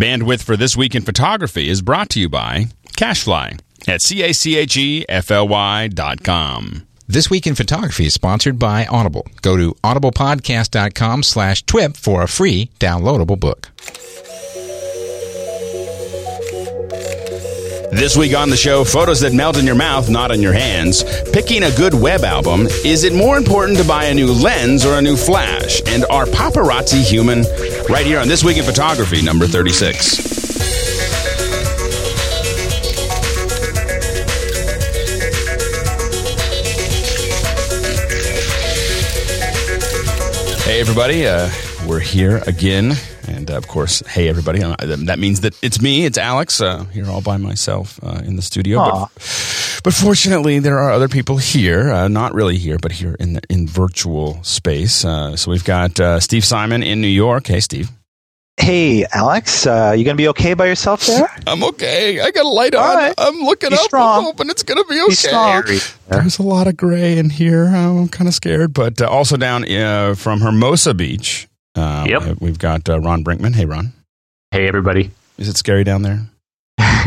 [0.00, 6.24] Bandwidth for This Week in Photography is brought to you by Cachefly at C-A-C-H-E-F-L-Y dot
[6.24, 6.86] com.
[7.06, 9.26] This Week in Photography is sponsored by Audible.
[9.42, 13.68] Go to audiblepodcast.com slash TWIP for a free downloadable book.
[17.92, 21.02] This week on the show, photos that melt in your mouth, not in your hands.
[21.32, 22.66] Picking a good web album.
[22.84, 25.82] Is it more important to buy a new lens or a new flash?
[25.86, 27.42] And are paparazzi human?
[27.88, 30.18] Right here on This Week in Photography, number 36.
[40.64, 41.26] Hey, everybody.
[41.26, 41.50] Uh,
[41.88, 42.92] we're here again.
[43.30, 44.62] And uh, of course, hey, everybody.
[44.62, 48.36] Uh, that means that it's me, it's Alex, uh, here all by myself uh, in
[48.36, 48.78] the studio.
[48.78, 49.10] But,
[49.84, 53.40] but, fortunately, there are other people here, uh, not really here, but here in, the,
[53.48, 55.04] in virtual space.
[55.04, 57.46] Uh, so we've got Steve Simon in New York.
[57.46, 57.90] Hey, Steve.
[58.60, 61.30] Hey, Alex, uh, you gonna be okay by yourself there?
[61.46, 62.20] I'm okay.
[62.20, 62.94] I got a light on.
[62.94, 63.14] Right.
[63.16, 63.80] I'm looking be up.
[63.80, 64.18] Strong.
[64.18, 65.62] I'm hoping it's gonna be okay.
[65.66, 67.64] Be There's a lot of gray in here.
[67.64, 71.48] I'm kind of scared, but uh, also down uh, from Hermosa Beach.
[71.74, 72.40] Um, yep.
[72.40, 73.54] We've got uh, Ron Brinkman.
[73.54, 73.92] Hey, Ron.
[74.50, 75.10] Hey, everybody.
[75.38, 76.26] Is it scary down there?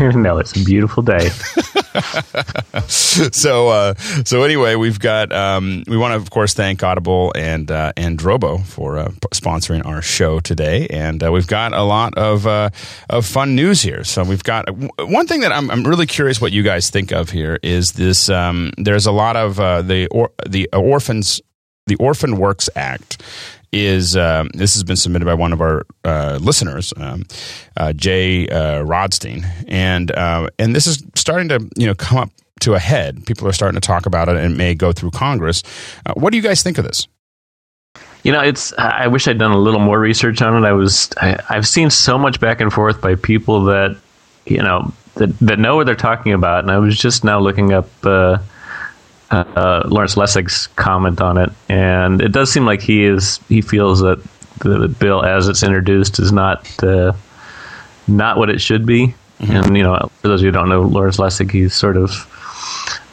[0.14, 1.28] no, it's a beautiful day.
[2.88, 5.32] so, uh, so anyway, we've got.
[5.32, 9.84] Um, we want to, of course, thank Audible and uh, and Drobo for uh, sponsoring
[9.86, 12.70] our show today, and uh, we've got a lot of uh,
[13.10, 14.04] of fun news here.
[14.04, 14.68] So we've got
[14.98, 18.28] one thing that I'm, I'm really curious what you guys think of here is this.
[18.28, 21.40] Um, there's a lot of uh, the or, the orphans
[21.86, 23.22] the Orphan Works Act
[23.74, 27.24] is um, this has been submitted by one of our uh, listeners, um,
[27.76, 32.30] uh, Jay uh, Rodstein, and uh, and this is starting to you know come up
[32.60, 33.26] to a head.
[33.26, 35.62] People are starting to talk about it, and it may go through Congress.
[36.06, 37.08] Uh, what do you guys think of this?
[38.22, 38.72] You know, it's.
[38.78, 40.66] I wish I'd done a little more research on it.
[40.66, 41.10] I was.
[41.20, 43.96] I, I've seen so much back and forth by people that
[44.46, 47.72] you know that that know what they're talking about, and I was just now looking
[47.72, 48.38] up uh,
[49.34, 54.00] uh, Lawrence Lessig's comment on it, and it does seem like he is he feels
[54.00, 54.22] that
[54.60, 57.12] the bill as it's introduced is not uh,
[58.06, 59.14] not what it should be.
[59.40, 59.52] Mm-hmm.
[59.52, 62.10] And you know, for those of you who don't know Lawrence Lessig, he's sort of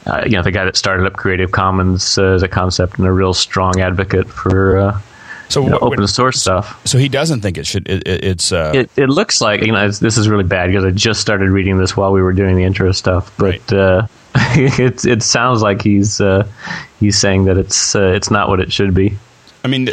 [0.06, 3.08] uh, you know the guy that started up Creative Commons uh, as a concept and
[3.08, 4.78] a real strong advocate for.
[4.78, 5.02] Uh,
[5.50, 6.80] so you know, open source stuff.
[6.88, 7.90] So he doesn't think it should.
[7.90, 8.53] It, it, it's.
[8.53, 11.50] Uh, it, it looks like you know this is really bad because I just started
[11.50, 14.12] reading this while we were doing the intro stuff, but right.
[14.80, 16.48] it it sounds like he's uh,
[17.00, 19.18] he's saying that it's uh, it's not what it should be.
[19.64, 19.90] I mean,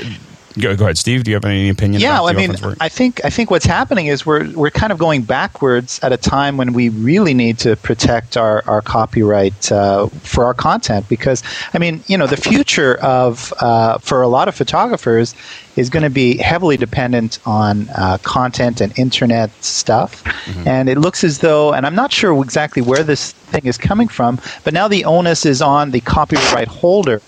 [0.60, 1.24] go, go ahead, Steve.
[1.24, 2.00] Do you have any opinion?
[2.00, 5.22] Yeah, I mean, I think I think what's happening is we're we're kind of going
[5.22, 10.44] backwards at a time when we really need to protect our our copyright uh, for
[10.44, 11.42] our content because
[11.74, 15.34] I mean, you know, the future of uh, for a lot of photographers
[15.76, 20.24] is going to be heavily dependent on uh, content and internet stuff.
[20.24, 20.66] Mm-hmm.
[20.66, 24.08] And it looks as though, and I'm not sure exactly where this thing is coming
[24.08, 27.22] from, but now the onus is on the copyright holder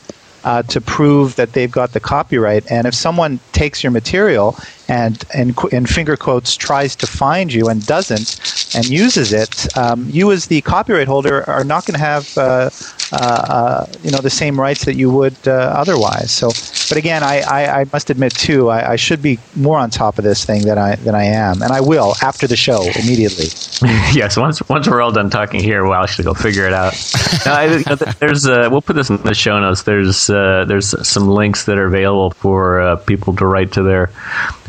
[0.44, 2.70] uh, to prove that they've got the copyright.
[2.70, 4.56] And if someone takes your material
[4.90, 10.08] and, in, in finger quotes, tries to find you and doesn't and uses it, um,
[10.10, 12.70] you as the copyright holder are not going to have uh,
[13.12, 16.30] uh, uh, you know the same rights that you would uh, otherwise.
[16.30, 16.48] So,
[16.88, 20.18] but again, I, I, I must admit too, I, I, should be more on top
[20.18, 23.46] of this thing than I than I am, and I will after the show immediately.
[24.12, 26.94] yes, once once we're all done talking here, we'll actually go figure it out.
[27.46, 27.82] I,
[28.18, 29.82] there's uh, we'll put this in the show notes.
[29.82, 34.10] There's there's some links that are available for people to write to their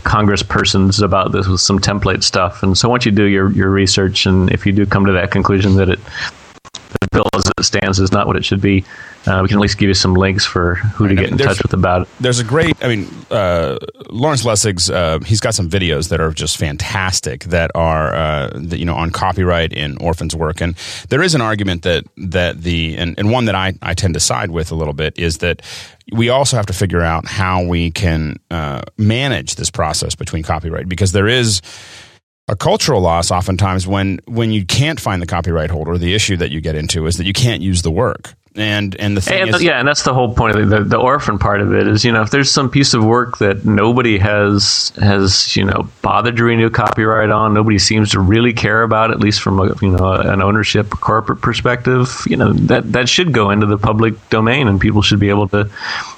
[0.04, 2.64] congresspersons about this with some template stuff.
[2.64, 5.32] And so once you do your, your research, and if you do come to that
[5.32, 6.00] conclusion that it
[6.74, 8.84] the bill as it stands is not what it should be.
[9.28, 11.34] Uh, we can at least give you some links for who to get I mean,
[11.34, 12.08] in touch with about it.
[12.20, 13.78] There's a great, I mean, uh,
[14.10, 18.80] Lawrence Lessig's, uh, he's got some videos that are just fantastic that are, uh, that,
[18.80, 20.60] you know, on copyright in orphans' work.
[20.60, 20.76] And
[21.10, 24.20] there is an argument that, that the, and, and one that I, I tend to
[24.20, 25.62] side with a little bit is that
[26.12, 30.90] we also have to figure out how we can uh, manage this process between copyright
[30.90, 31.62] because there is,
[32.48, 36.52] a cultural loss oftentimes when when you can't find the copyright holder the issue that
[36.52, 39.56] you get into is that you can't use the work and and the thing and,
[39.56, 42.04] is, yeah and that's the whole point of the, the orphan part of it is
[42.04, 46.36] you know if there's some piece of work that nobody has has you know bothered
[46.36, 49.90] to renew copyright on nobody seems to really care about at least from a you
[49.90, 54.68] know an ownership corporate perspective you know that that should go into the public domain
[54.68, 55.70] and people should be able to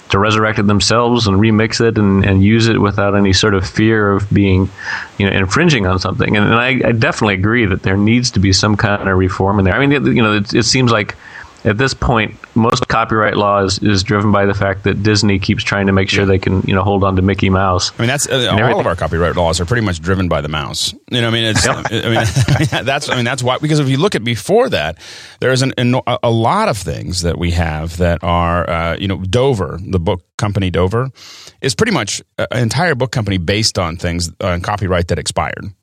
[0.09, 3.67] to resurrect it themselves and remix it and, and use it without any sort of
[3.67, 4.69] fear of being,
[5.17, 6.37] you know, infringing on something.
[6.37, 9.57] And, and I, I, definitely agree that there needs to be some kind of reform
[9.57, 9.73] in there.
[9.73, 11.15] I mean, it, you know, it, it seems like
[11.65, 15.63] at this point, most copyright law is, is driven by the fact that Disney keeps
[15.63, 17.91] trying to make sure they can you know hold on to Mickey Mouse.
[17.97, 18.79] I mean, that's uh, all everything.
[18.79, 20.93] of our copyright laws are pretty much driven by the mouse.
[21.09, 21.67] You know, I mean, it's.
[21.67, 21.75] I
[22.59, 23.09] mean, that's.
[23.09, 23.57] I mean, that's why.
[23.59, 24.97] Because if you look at before that,
[25.39, 29.17] there's an, an a lot of things that we have that are, uh, you know,
[29.17, 31.11] Dover, the book company Dover,
[31.61, 35.73] is pretty much an entire book company based on things on copyright that expired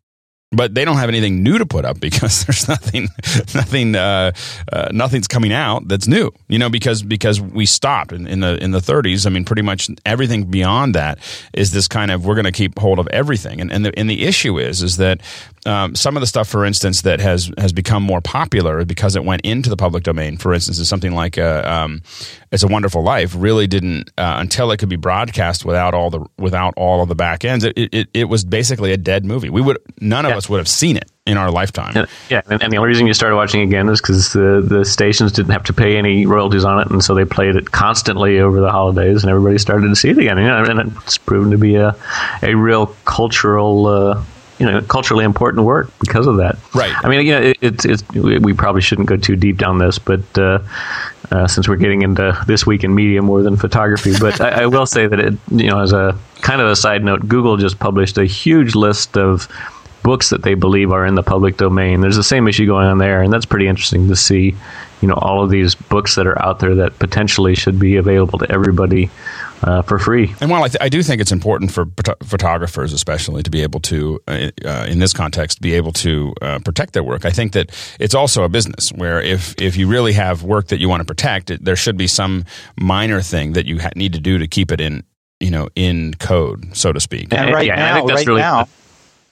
[0.52, 3.08] but they don't have anything new to put up because there's nothing,
[3.54, 4.32] nothing, uh,
[4.72, 6.32] uh, nothing's coming out that's new.
[6.48, 9.26] You know, because because we stopped in, in the in the 30s.
[9.26, 11.18] I mean, pretty much everything beyond that
[11.52, 13.60] is this kind of we're going to keep hold of everything.
[13.60, 15.20] And and the, and the issue is is that
[15.66, 19.24] um, some of the stuff, for instance, that has has become more popular because it
[19.24, 20.36] went into the public domain.
[20.36, 22.02] For instance, is something like uh, um,
[22.50, 26.24] "It's a Wonderful Life." Really didn't uh, until it could be broadcast without all the
[26.38, 27.64] without all of the back ends.
[27.64, 29.50] It it, it was basically a dead movie.
[29.50, 30.36] We would none of Yeah.
[30.38, 31.92] us would have seen it in our lifetime.
[31.94, 34.84] And, yeah, and, and the only reason you started watching again is because the the
[34.84, 38.38] stations didn't have to pay any royalties on it, and so they played it constantly
[38.40, 40.38] over the holidays, and everybody started to see it again.
[40.38, 41.94] You know, and it's proven to be a
[42.42, 43.86] a real cultural.
[43.86, 44.22] Uh,
[44.60, 46.58] you know, culturally important work because of that.
[46.74, 46.92] Right.
[47.02, 49.78] I mean, you know, it, it's it's we we probably shouldn't go too deep down
[49.78, 50.58] this, but uh,
[51.30, 54.66] uh, since we're getting into this week in media more than photography, but I, I
[54.66, 57.78] will say that it, you know, as a kind of a side note, Google just
[57.78, 59.48] published a huge list of
[60.02, 62.02] books that they believe are in the public domain.
[62.02, 64.54] There's the same issue going on there, and that's pretty interesting to see.
[65.00, 68.38] You know, all of these books that are out there that potentially should be available
[68.40, 69.08] to everybody
[69.62, 70.34] uh, for free.
[70.40, 73.62] And while I, th- I do think it's important for photo- photographers, especially, to be
[73.62, 77.30] able to, uh, uh, in this context, be able to uh, protect their work, I
[77.30, 80.88] think that it's also a business where if if you really have work that you
[80.88, 82.44] want to protect, it, there should be some
[82.78, 85.02] minor thing that you ha- need to do to keep it in,
[85.40, 87.32] you know, in code, so to speak.
[87.32, 88.68] And Yeah, right yeah, I think that's right really- now,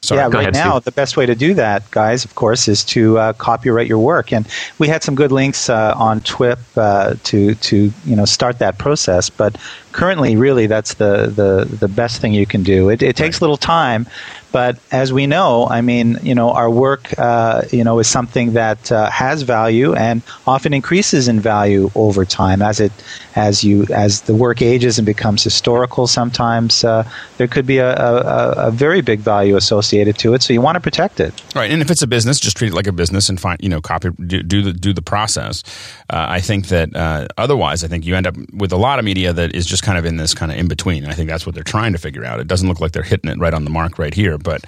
[0.00, 0.84] Sorry, yeah, right ahead, now Steve.
[0.84, 4.32] the best way to do that, guys, of course, is to uh, copyright your work.
[4.32, 4.46] And
[4.78, 8.78] we had some good links uh, on TWIP uh, to to you know start that
[8.78, 9.28] process.
[9.28, 9.56] But
[9.92, 12.88] currently, really, that's the the, the best thing you can do.
[12.90, 14.06] It, it takes a little time,
[14.50, 18.54] but as we know, I mean, you know, our work, uh, you know, is something
[18.54, 22.92] that uh, has value and often increases in value over time as it
[23.36, 26.06] as you as the work ages and becomes historical.
[26.06, 30.52] Sometimes uh, there could be a, a, a very big value associated to it, so
[30.52, 31.34] you want to protect it.
[31.54, 33.68] Right, and if it's a business, just treat it like a business and find you
[33.68, 35.62] know copy do, do the do the process.
[36.08, 39.04] Uh, I think that uh, otherwise, I think you end up with a lot of
[39.04, 41.02] media that is just kind of in this kind of in between.
[41.04, 42.40] And I think that's what they're trying to figure out.
[42.40, 44.64] It doesn't look like they're hitting it right on the mark right here, but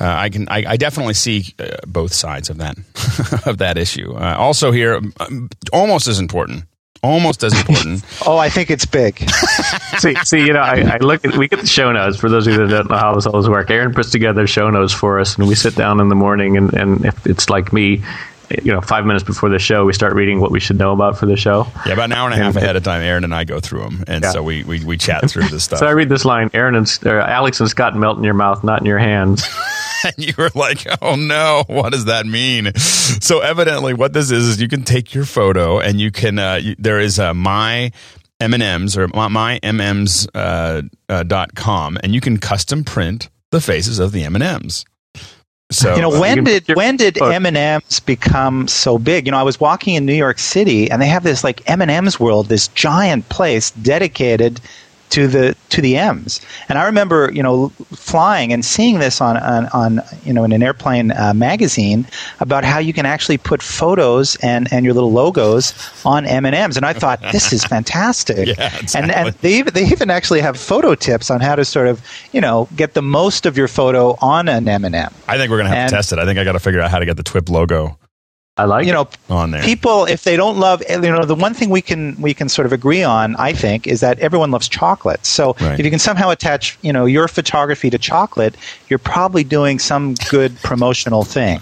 [0.00, 2.76] uh, I can I, I definitely see uh, both sides of that
[3.46, 4.14] of that issue.
[4.14, 6.64] Uh, also, here um, almost as important,
[7.02, 8.02] almost as important.
[8.26, 9.18] Oh, I think it's big.
[9.98, 12.46] see, see, you know, I, I look at we get the show notes for those
[12.46, 13.70] of you that don't know how this all works.
[13.70, 16.72] Aaron puts together show notes for us, and we sit down in the morning, and,
[16.72, 18.02] and if it's like me,
[18.62, 21.18] you know, five minutes before the show, we start reading what we should know about
[21.18, 21.66] for the show.
[21.86, 23.82] yeah, about an hour and a half ahead of time, Aaron and I go through
[23.82, 24.30] them, and Yeah.
[24.30, 25.78] so we, we we chat through this stuff.
[25.78, 28.62] So I read this line: Aaron and or Alex and Scott melt in your mouth,
[28.64, 29.44] not in your hands.
[30.04, 34.46] and you were like, "Oh no, what does that mean?" So evidently, what this is
[34.48, 36.38] is you can take your photo and you can.
[36.38, 37.90] Uh, you, there is a my
[38.40, 43.30] M and M's or my MM's uh, uh, dot com, and you can custom print
[43.50, 44.84] the faces of the M and M's.
[45.74, 49.26] So you know uh, you when can did when did m&ms become so big?
[49.26, 52.20] You know i was walking in new york city and they have this like m&ms
[52.20, 54.60] world this giant place dedicated
[55.10, 59.36] to the to the m's and i remember you know flying and seeing this on
[59.36, 62.06] on, on you know in an airplane uh, magazine
[62.40, 65.72] about how you can actually put photos and and your little logos
[66.04, 69.12] on m&ms and i thought this is fantastic Yeah, and exactly.
[69.14, 72.00] and they even, they even actually have photo tips on how to sort of
[72.32, 75.68] you know get the most of your photo on an m&m I think we're gonna
[75.68, 76.18] have And- to test it.
[76.18, 77.98] I think I got to figure out how to get the TWIP logo
[78.56, 79.62] I like you know on there.
[79.64, 82.66] people if they don't love you know the one thing we can we can sort
[82.66, 85.76] of agree on i think is that everyone loves chocolate so Right.
[85.80, 88.54] if you can somehow attach you know your photography to chocolate
[88.88, 91.58] you're probably doing some good promotional thing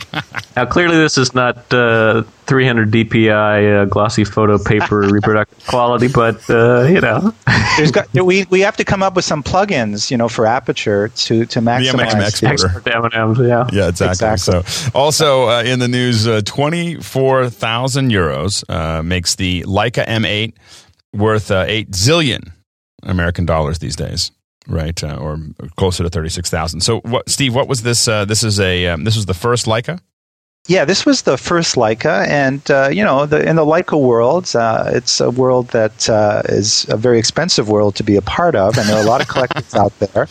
[0.55, 6.39] Now, clearly, this is not uh, 300 DPI uh, glossy photo paper reproductive quality, but
[6.51, 7.33] uh, you know,
[7.79, 11.09] there's got we, we have to come up with some plugins you know for aperture
[11.09, 12.83] to to maximize exporter.
[12.91, 13.67] M&Ms, yeah.
[13.73, 14.29] Yeah, exactly.
[14.29, 14.63] Exactly.
[14.65, 20.53] So, also uh, in the news, uh, twenty-four thousand euros uh, makes the Leica M8
[21.15, 22.53] worth uh, eight zillion
[23.03, 24.31] American dollars these days,
[24.67, 25.03] right?
[25.03, 25.39] Uh, or
[25.77, 26.83] closer to thirty-six thousand.
[26.83, 27.55] So, what, Steve?
[27.55, 28.07] What was this?
[28.07, 30.01] Uh, this is a um, this was the first Leica.
[30.69, 34.55] Yeah, this was the first Leica, and uh, you know, the, in the Leica world,
[34.55, 38.55] uh, it's a world that uh, is a very expensive world to be a part
[38.55, 40.29] of, and there are a lot of collectors out there.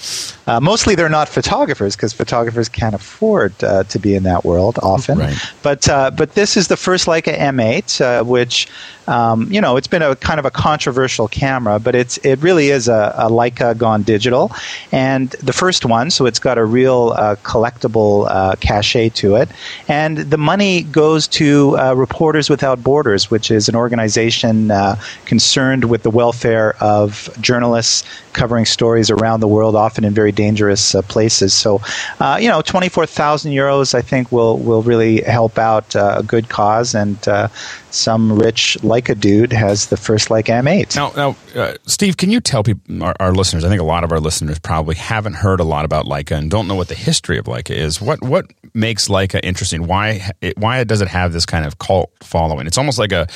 [0.47, 4.79] Uh, mostly, they're not photographers because photographers can't afford uh, to be in that world
[4.81, 5.17] often.
[5.19, 5.35] Right.
[5.63, 8.69] But uh, but this is the first Leica M8, which
[9.07, 12.69] um, you know, it's been a kind of a controversial camera, but it's it really
[12.69, 14.50] is a, a Leica gone digital,
[14.93, 17.11] and the first one, so it's got a real
[17.43, 18.29] collectible
[18.61, 19.50] cachet to it,
[19.89, 25.85] and the money goes to uh, Reporters Without Borders, which is an organization uh, concerned
[25.85, 31.01] with the welfare of journalists covering stories around the world, often in very dangerous uh,
[31.03, 31.53] places.
[31.53, 31.81] So,
[32.19, 36.49] uh, you know, 24,000 euros, I think, will, will really help out uh, a good
[36.49, 36.95] cause.
[36.95, 37.49] And uh,
[37.89, 40.95] some rich Leica dude has the first Leica M8.
[40.95, 41.11] Now,
[41.55, 44.19] now Steve, can you tell people, our, our, listeners, I think a lot of our
[44.19, 47.45] listeners probably haven't heard a lot about Leica and don't know what the history of
[47.45, 48.01] Leica is.
[48.01, 49.87] What, what makes Leica interesting?
[49.87, 50.11] Why,
[50.41, 52.68] it, why does it have this kind of cult following?
[52.68, 53.27] It's almost like a,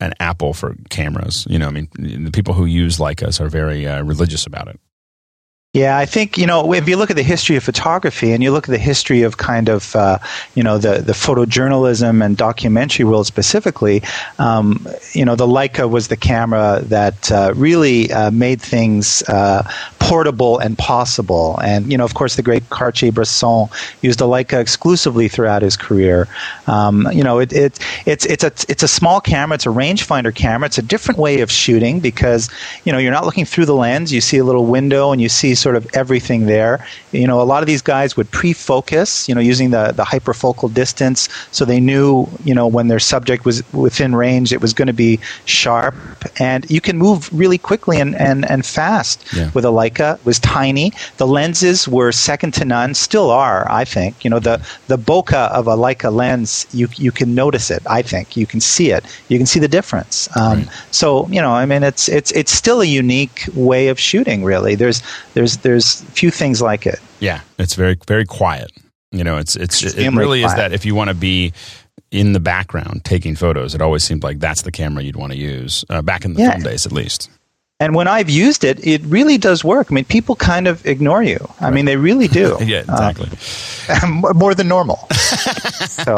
[0.00, 1.46] an Apple for cameras.
[1.48, 4.80] You know, I mean, the people who use Leicas are very uh, religious about it.
[5.74, 8.52] Yeah, I think you know if you look at the history of photography and you
[8.52, 10.18] look at the history of kind of uh,
[10.54, 14.02] you know the the photojournalism and documentary world specifically,
[14.38, 19.62] um, you know the Leica was the camera that uh, really uh, made things uh,
[19.98, 21.58] portable and possible.
[21.64, 23.68] And you know, of course, the great Cartier-Bresson
[24.02, 26.28] used a Leica exclusively throughout his career.
[26.66, 29.54] Um, you know, it, it it's it's a it's a small camera.
[29.54, 30.66] It's a rangefinder camera.
[30.66, 32.50] It's a different way of shooting because
[32.84, 34.12] you know you're not looking through the lens.
[34.12, 36.74] You see a little window and you see sort of everything there.
[37.12, 40.72] You know, a lot of these guys would pre-focus, you know, using the, the hyperfocal
[40.74, 44.88] distance, so they knew, you know, when their subject was within range, it was going
[44.88, 45.94] to be sharp.
[46.38, 49.50] And you can move really quickly and, and, and fast yeah.
[49.54, 50.16] with a Leica.
[50.18, 50.92] It was tiny.
[51.16, 54.24] The lenses were second to none, still are, I think.
[54.24, 58.02] You know, the, the bokeh of a Leica lens, you, you can notice it, I
[58.02, 58.36] think.
[58.36, 59.04] You can see it.
[59.28, 60.28] You can see the difference.
[60.36, 60.68] Um, right.
[60.90, 64.74] So, you know, I mean, it's, it's, it's still a unique way of shooting, really.
[64.74, 65.02] There's,
[65.34, 67.00] there's there's there's few things like it.
[67.20, 68.72] Yeah, it's very very quiet.
[69.10, 70.52] You know, it's it's it really quiet.
[70.52, 71.52] is that if you want to be
[72.10, 75.38] in the background taking photos, it always seemed like that's the camera you'd want to
[75.38, 76.52] use uh, back in the yeah.
[76.52, 77.30] film days, at least.
[77.82, 79.88] And when I've used it, it really does work.
[79.90, 81.44] I mean, people kind of ignore you.
[81.58, 81.74] I right.
[81.74, 82.56] mean, they really do.
[82.64, 83.28] yeah, exactly.
[83.88, 84.96] Uh, more than normal.
[85.10, 86.16] so.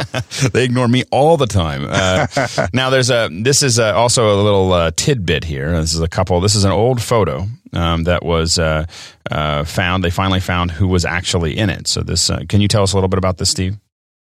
[0.53, 1.87] They ignore me all the time.
[1.89, 2.27] Uh,
[2.75, 3.31] now, there's a.
[3.33, 5.73] This is a, also a little uh, tidbit here.
[5.81, 6.43] This is a couple.
[6.43, 8.85] This is an old photo um, that was uh,
[9.31, 10.05] uh, found.
[10.05, 11.89] They finally found who was actually in it.
[11.89, 12.29] So, this.
[12.29, 13.79] Uh, can you tell us a little bit about this, Steve?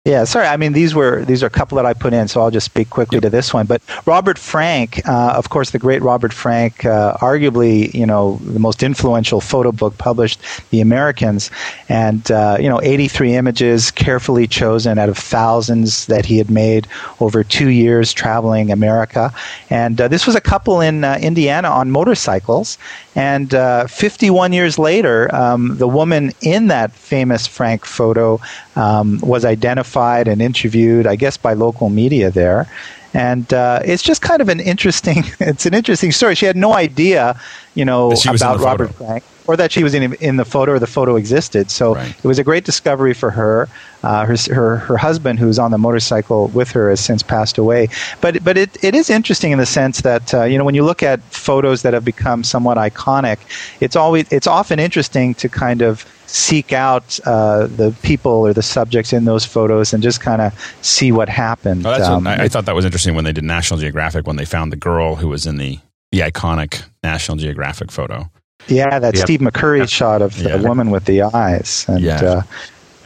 [0.08, 0.48] Yeah, sorry.
[0.48, 2.66] I mean, these were these are a couple that I put in, so I'll just
[2.66, 3.66] speak quickly to this one.
[3.66, 8.60] But Robert Frank, uh, of course, the great Robert Frank, uh, arguably, you know, the
[8.60, 11.52] most influential photo book published, The Americans,
[11.90, 16.88] and uh, you know, 83 images carefully chosen out of thousands that he had made
[17.20, 19.34] over two years traveling America.
[19.70, 22.78] And uh, this was a couple in uh, Indiana on motorcycles,
[23.18, 28.40] and uh, 51 years later, um, the woman in that famous Frank photo
[28.76, 32.68] um, was identified and interviewed, I guess, by local media there.
[33.16, 35.24] And uh, it's just kind of an interesting.
[35.40, 36.36] It's an interesting story.
[36.36, 37.42] She had no idea,
[37.74, 40.88] you know, about Robert Frank or that she was in in the photo or the
[40.88, 41.72] photo existed.
[41.72, 42.16] So right.
[42.16, 43.68] it was a great discovery for her.
[44.04, 47.90] Uh, her, her her husband, who's on the motorcycle with her, has since passed away.
[48.22, 50.84] But but it, it is interesting in the sense that uh, you know when you
[50.84, 53.40] look at photos that have become somewhat iconic,
[53.82, 58.62] it's always it's often interesting to kind of seek out uh, the people or the
[58.62, 61.86] subjects in those photos and just kind of see what happened.
[61.86, 64.72] Oh, um, I, thought that was interesting when they did National Geographic when they found
[64.72, 65.80] the girl who was in the
[66.12, 68.30] the iconic National Geographic photo.
[68.68, 69.24] Yeah, that yep.
[69.24, 69.90] Steve McCurry yep.
[69.90, 70.62] shot of the yeah.
[70.62, 71.86] woman with the eyes.
[71.88, 72.22] And, yeah.
[72.22, 72.42] Uh,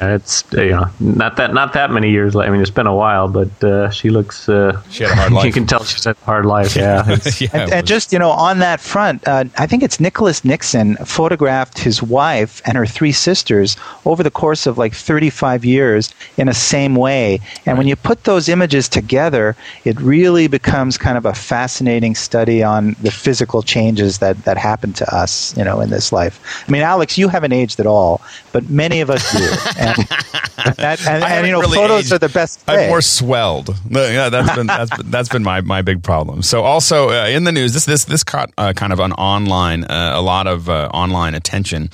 [0.02, 2.36] it's you know not that not that many years.
[2.36, 4.50] I mean, it's been a while, but uh, she looks.
[4.50, 5.46] Uh, she had a hard life.
[5.46, 6.76] you can tell she's had a hard life.
[6.76, 7.06] Yeah,
[7.40, 10.96] yeah and, and, just you know, on that front, uh, I think it's Nicholas Nixon
[11.06, 16.48] photographed his wife and her three sisters over the course of like 35 years in
[16.48, 17.40] a same way.
[17.66, 17.78] And right.
[17.78, 19.56] when you put those images together,
[19.86, 24.94] it really becomes kind of a fascinating study on the physical changes that that happen
[24.94, 26.66] to us, you know, in this life.
[26.68, 29.48] I mean, Alex, you haven't aged at all, but many of us do.
[30.78, 32.14] and, and, and you know, really photos aged.
[32.14, 32.66] are the best.
[32.68, 32.86] Way.
[32.86, 33.76] I've more swelled.
[33.90, 36.42] Yeah, that's been that's been, that's been my, my big problem.
[36.42, 39.84] So also uh, in the news, this this this caught uh, kind of an online
[39.86, 41.90] uh, a lot of uh, online attention.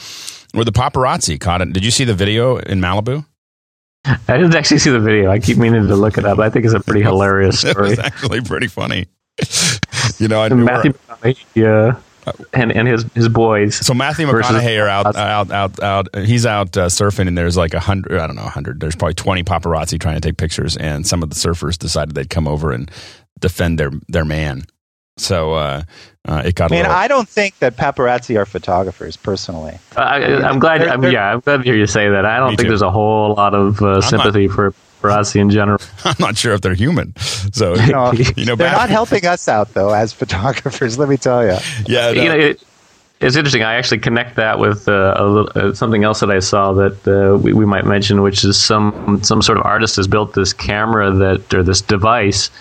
[0.53, 1.73] Where the paparazzi caught it.
[1.73, 3.25] Did you see the video in Malibu?
[4.05, 5.29] I didn't actually see the video.
[5.29, 6.39] I keep meaning to look it up.
[6.39, 7.87] I think it's a pretty hilarious story.
[7.87, 9.07] it was actually pretty funny.
[10.17, 10.93] you know, I Matthew.
[11.53, 11.99] Yeah.
[12.53, 13.75] And and his his boys.
[13.75, 16.15] So Matthew versus- McConaughey are out, out, out, out.
[16.15, 18.19] He's out uh, surfing, and there's like a hundred.
[18.19, 18.79] I don't know, a hundred.
[18.79, 22.29] There's probably twenty paparazzi trying to take pictures, and some of the surfers decided they'd
[22.29, 22.89] come over and
[23.39, 24.63] defend their their man.
[25.17, 25.83] So uh,
[26.27, 26.71] uh, it got.
[26.71, 29.77] I mean, a little, I don't think that paparazzi are photographers, personally.
[29.95, 30.87] I, I'm glad.
[30.87, 32.25] I'm, yeah, I'm glad to hear you say that.
[32.25, 32.67] I don't think too.
[32.67, 35.79] there's a whole lot of uh, sympathy for paparazzi in general.
[36.05, 37.13] I'm not sure if they're human.
[37.53, 40.97] So You know, you know, they're back- not helping us out though as photographers.
[40.97, 41.57] Let me tell you.
[41.87, 42.21] Yeah, no.
[42.21, 42.63] you know, it,
[43.19, 43.63] it's interesting.
[43.63, 47.07] I actually connect that with uh, a little, uh, something else that I saw that
[47.07, 50.53] uh, we, we might mention, which is some some sort of artist has built this
[50.53, 52.51] camera that or this device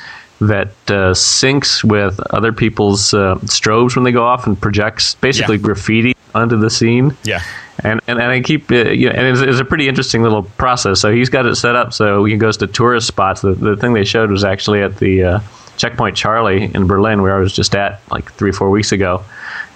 [0.40, 5.56] that uh, syncs with other people's uh, strobes when they go off and projects basically
[5.56, 5.62] Yeah.
[5.62, 7.14] graffiti onto the scene.
[7.24, 7.40] yeah.
[7.86, 10.42] And, and and I keep uh, you know, and it's, it's a pretty interesting little
[10.42, 11.00] process.
[11.00, 13.42] So he's got it set up so he goes to tourist spots.
[13.42, 15.40] The the thing they showed was actually at the uh,
[15.76, 19.24] Checkpoint Charlie in Berlin, where I was just at like three four weeks ago.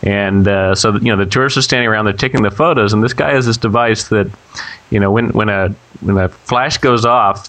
[0.02, 3.04] And uh, so you know the tourists are standing around, they're taking the photos, and
[3.04, 4.28] this guy has this device that
[4.90, 5.68] you know when when a
[6.00, 7.48] when a flash goes off.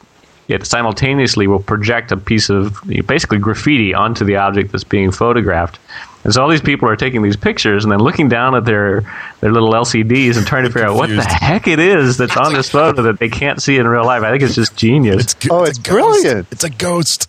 [0.52, 5.80] It simultaneously will project a piece of basically graffiti onto the object that's being photographed.
[6.24, 9.02] And so all these people are taking these pictures and then looking down at their
[9.40, 12.54] their little LCDs and trying to figure out what the heck it is that's on
[12.54, 14.22] this photo that they can't see in real life.
[14.22, 15.36] I think it's just genius.
[15.50, 15.90] Oh, a it's ghost.
[15.90, 16.48] brilliant.
[16.52, 17.28] It's a ghost.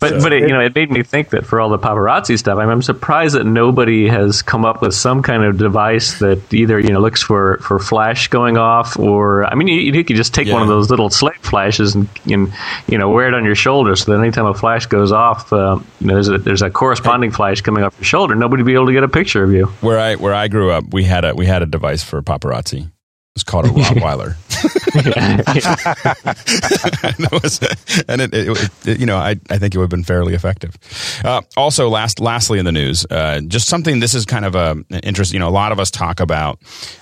[0.00, 2.58] But but it, you know it made me think that for all the paparazzi stuff,
[2.58, 6.78] I'm, I'm surprised that nobody has come up with some kind of device that either
[6.78, 10.34] you know looks for, for flash going off or I mean you, you could just
[10.34, 12.52] take one of those little slate flashes and, and
[12.86, 15.80] you know wear it on your shoulder so that anytime a flash goes off, uh,
[16.00, 18.36] you know there's a, there's a corresponding flash coming off your shoulder.
[18.36, 19.66] Nobody would be able to get a picture of you.
[19.80, 22.90] Where I where I grew up, we had a we had a device for paparazzi.
[23.38, 24.34] Was called a Rottweiler.
[27.04, 27.60] and it was,
[28.08, 30.76] and it, it, it- you know, I, I think it would have been fairly effective.
[31.24, 34.00] Uh, also, last, lastly in the news, uh, just something.
[34.00, 35.32] This is kind of a an interest.
[35.32, 36.58] You know, a lot of us talk about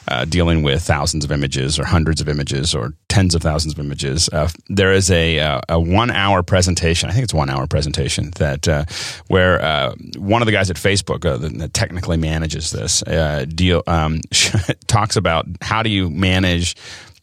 [0.09, 3.81] uh, dealing with thousands of images, or hundreds of images, or tens of thousands of
[3.81, 4.29] images.
[4.31, 7.09] Uh, there is a uh, a one hour presentation.
[7.09, 8.85] I think it's one hour presentation that uh,
[9.29, 13.83] where uh, one of the guys at Facebook uh, that, technically manages this uh, deal
[13.87, 14.21] um,
[14.87, 16.77] talks about how do you manage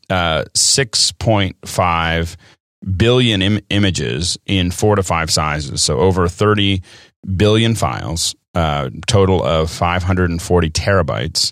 [0.10, 2.36] uh, 6.5
[2.98, 5.84] billion Im- images in four to five sizes.
[5.84, 6.82] So over 30
[7.36, 8.34] billion files,
[9.06, 11.52] total of 540 terabytes.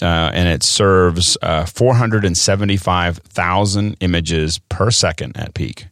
[0.00, 5.86] Uh, and it serves uh, 475,000 images per second at peak.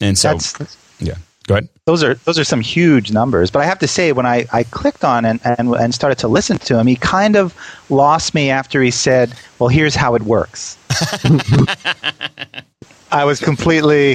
[0.00, 1.14] And so, That's yeah,
[1.46, 1.68] go ahead.
[1.84, 3.50] those are those are some huge numbers.
[3.50, 6.28] But I have to say, when I, I clicked on and, and and started to
[6.28, 7.54] listen to him, he kind of
[7.90, 10.76] lost me after he said, "Well, here's how it works."
[13.10, 14.12] I was completely.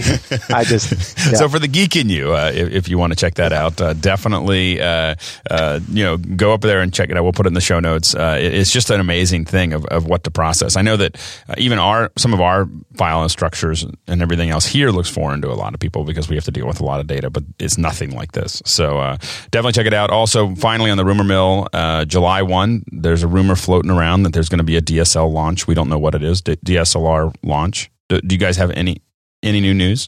[0.50, 0.92] I just.
[1.18, 1.34] yeah.
[1.34, 3.80] So for the geek in you, uh, if, if you want to check that out,
[3.82, 5.16] uh, definitely uh,
[5.50, 7.24] uh, you know go up there and check it out.
[7.24, 8.14] We'll put it in the show notes.
[8.16, 10.76] Uh, it- it's just an amazing thing of, of what to process.
[10.78, 11.16] I know that
[11.50, 15.42] uh, even our some of our file and structures and everything else here looks foreign
[15.42, 17.30] to a lot of people because we have to deal with a lot of data,
[17.30, 18.62] but it's nothing like this.
[18.66, 19.18] So uh,
[19.52, 20.12] definitely check it out.
[20.12, 24.34] Also, finally on the rumor mill, uh, July one, there's a rumor floating around that
[24.34, 25.68] there's going to be a DSL launch.
[25.68, 26.42] We don't know what it is.
[26.42, 27.90] D- DSLR launch.
[28.14, 29.02] Do, do you guys have any
[29.42, 30.08] any new news?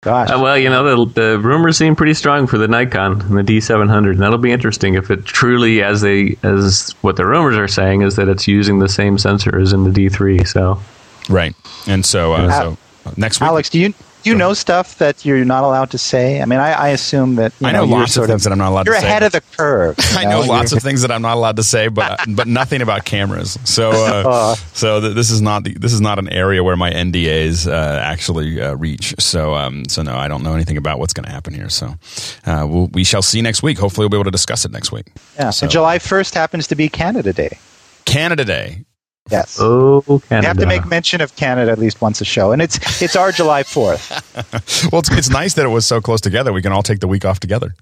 [0.00, 0.30] Gosh.
[0.30, 3.42] Uh, well, you know, the, the rumors seem pretty strong for the Nikon and the
[3.42, 7.66] D700, and that'll be interesting if it truly, as they as what the rumors are
[7.66, 10.46] saying, is that it's using the same sensor as in the D3.
[10.46, 10.80] So,
[11.28, 11.54] Right.
[11.88, 14.98] And so, uh, Al- so uh, next week, Alex, do you do you know stuff
[14.98, 16.40] that you're not allowed to say?
[16.42, 18.58] I mean, I, I assume that you I know you're lots of things that I'm
[18.58, 19.06] not allowed to You're say.
[19.06, 19.96] ahead of the curve.
[20.16, 23.04] I know lots of things that I'm not allowed to say, but but nothing about
[23.04, 23.58] cameras.
[23.64, 24.54] So uh, Uh.
[24.74, 27.72] so th- this is not the, this is not an area where my NDAs uh,
[28.02, 29.14] actually uh, reach.
[29.18, 31.68] So um, so no, I don't know anything about what's going to happen here.
[31.68, 31.94] So
[32.46, 33.78] uh, we'll, we shall see next week.
[33.78, 35.06] Hopefully, we'll be able to discuss it next week.
[35.36, 35.50] Yeah.
[35.50, 37.58] So- And July 1st happens to be Canada Day.
[38.04, 38.84] Canada Day.
[39.30, 39.58] Yes.
[39.60, 40.40] oh, Canada.
[40.40, 43.16] We have to make mention of Canada at least once a show, and it's it's
[43.16, 44.10] our July Fourth,
[44.92, 46.52] Well, it's, it's nice that it was so close together.
[46.52, 47.74] We can all take the week off together.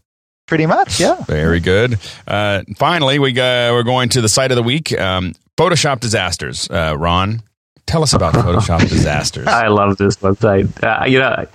[0.46, 1.00] pretty much.
[1.00, 1.22] Yeah.
[1.24, 1.98] Very good.
[2.26, 4.96] Uh, finally, we go, we're going to the site of the week.
[4.98, 6.68] Um, Photoshop disasters.
[6.70, 7.42] Uh, Ron,
[7.86, 9.46] tell us about Photoshop disasters.
[9.46, 10.68] I love this website.
[10.82, 11.46] Uh, you know,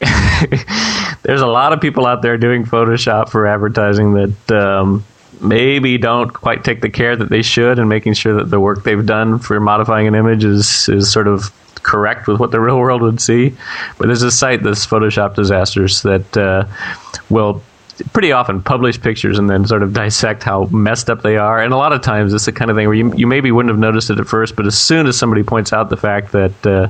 [1.22, 5.04] there's a lot of people out there doing Photoshop for advertising that um,
[5.40, 8.84] maybe don't quite take the care that they should in making sure that the work
[8.84, 12.78] they've done for modifying an image is is sort of correct with what the real
[12.78, 13.54] world would see.
[13.98, 16.66] But there's a site, this Photoshop disasters, that uh,
[17.30, 17.62] will
[18.12, 21.62] pretty often publish pictures and then sort of dissect how messed up they are.
[21.62, 23.70] And a lot of times it's the kind of thing where you, you maybe wouldn't
[23.70, 26.66] have noticed it at first, but as soon as somebody points out the fact that
[26.66, 26.88] uh,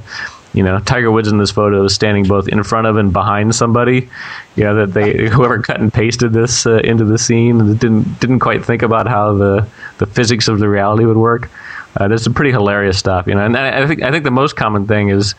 [0.54, 3.54] you know, Tiger Woods in this photo is standing both in front of and behind
[3.54, 4.08] somebody.
[4.54, 8.38] You know that they whoever cut and pasted this uh, into the scene didn't didn't
[8.38, 11.50] quite think about how the the physics of the reality would work.
[11.96, 13.44] Uh, there's some pretty hilarious stuff, you know.
[13.44, 15.32] And I think I think the most common thing is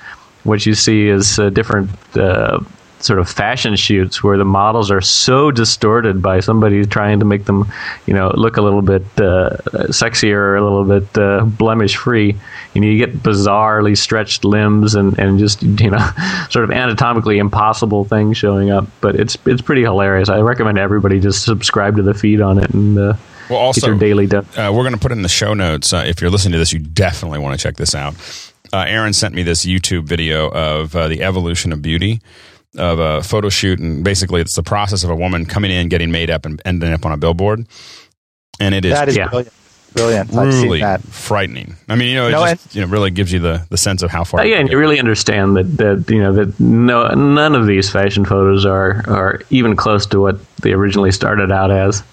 [0.43, 2.59] what you see is uh, different uh,
[3.05, 7.45] sort of fashion shoots where the models are so distorted by somebody trying to make
[7.45, 7.71] them,
[8.07, 9.57] you know, look a little bit uh,
[9.91, 12.35] sexier or a little bit uh, blemish free.
[12.73, 16.09] You know, you get bizarrely stretched limbs and, and just you know,
[16.49, 18.87] sort of anatomically impossible things showing up.
[19.01, 20.29] But it's it's pretty hilarious.
[20.29, 22.97] I recommend everybody just subscribe to the feed on it and.
[22.97, 23.13] Uh,
[23.47, 24.25] well, also, daily.
[24.31, 25.93] Uh, we're going to put in the show notes.
[25.93, 28.15] Uh, if you're listening to this, you definitely want to check this out.
[28.73, 32.21] Uh, Aaron sent me this YouTube video of uh, the evolution of beauty
[32.77, 36.11] of a photo shoot, and basically it's the process of a woman coming in, getting
[36.11, 37.65] made up, and ending up on a billboard.
[38.59, 39.27] And it is That is Yeah.
[39.27, 39.53] brilliant.
[39.93, 40.35] Brilliant.
[40.35, 41.01] I've seen really that.
[41.03, 41.77] frightening.
[41.87, 44.03] I mean, you know, it No, just you know really gives you the, the sense
[44.03, 44.45] of how far.
[44.45, 48.25] Yeah, and you really understand that, that you know that no none of these fashion
[48.25, 52.03] photos are are even close to what they originally started out as.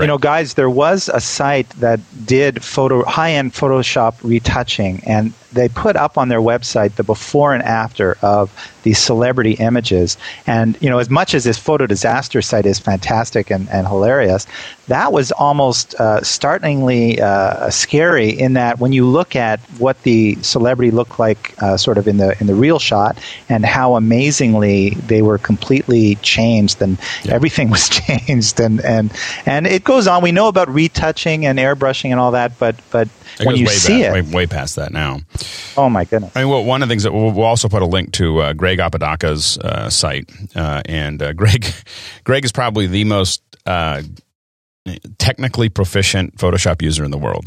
[0.00, 5.68] You know, guys, there was a site that did photo high-end Photoshop retouching, and they
[5.68, 8.50] put up on their website the before and after of
[8.82, 10.16] these celebrity images.
[10.46, 14.46] And you know, as much as this photo disaster site is fantastic and, and hilarious,
[14.88, 18.30] that was almost uh, startlingly uh, scary.
[18.30, 22.16] In that, when you look at what the celebrity looked like, uh, sort of in
[22.16, 27.88] the in the real shot, and how amazingly they were completely changed, and everything was
[27.88, 29.12] changed, and and
[29.46, 30.22] and it goes on.
[30.22, 34.02] We know about retouching and airbrushing and all that, but but It when you see
[34.02, 35.20] back, it, way, way past that now.
[35.76, 36.32] Oh my goodness.
[36.34, 38.40] I mean, well, one of the things that we'll, we'll also put a link to
[38.40, 41.66] uh, Greg Apodaca's uh, site, uh, and uh, Greg,
[42.24, 44.02] Greg is probably the most uh,
[45.18, 47.46] technically proficient Photoshop user in the world.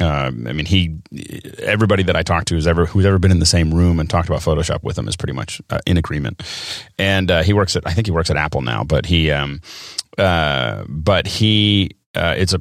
[0.00, 0.96] Um, I mean, he,
[1.60, 4.10] everybody that I talked to who's ever who's ever been in the same room and
[4.10, 6.42] talked about Photoshop with him is pretty much uh, in agreement.
[6.98, 9.60] And uh, he works at, I think he works at Apple now, but he, um,
[10.18, 12.60] uh, but he, uh, it's a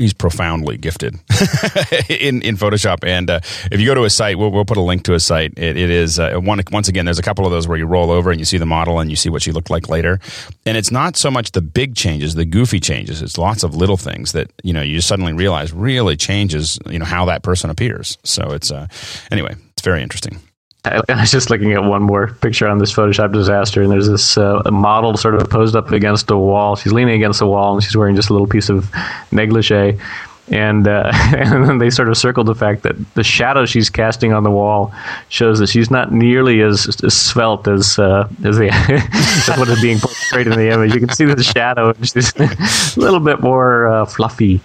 [0.00, 1.14] he's profoundly gifted
[2.08, 3.06] in in Photoshop.
[3.06, 5.24] And uh, if you go to his site, we'll, we'll put a link to his
[5.24, 5.52] site.
[5.56, 7.04] It, it is uh, one once again.
[7.04, 9.10] There's a couple of those where you roll over and you see the model and
[9.10, 10.18] you see what she looked like later.
[10.66, 13.22] And it's not so much the big changes, the goofy changes.
[13.22, 17.04] It's lots of little things that you know you suddenly realize really changes you know
[17.04, 18.18] how that person appears.
[18.24, 18.86] So it's uh,
[19.30, 20.40] anyway, it's very interesting.
[20.84, 24.38] I, was just looking at one more picture on this Photoshop disaster, and there's this
[24.38, 26.76] uh, model sort of posed up against a wall.
[26.76, 28.90] She's leaning against a wall, and she's wearing just a little piece of
[29.30, 29.98] negligee.
[30.50, 34.32] And uh, and then they sort of circled the fact that the shadow she's casting
[34.32, 34.92] on the wall
[35.28, 38.68] shows that she's not nearly as, as svelte as uh, as, the,
[39.48, 40.92] as what is being portrayed in the image.
[40.92, 42.34] You can see the shadow; and she's
[42.96, 44.60] a little bit more uh, fluffy.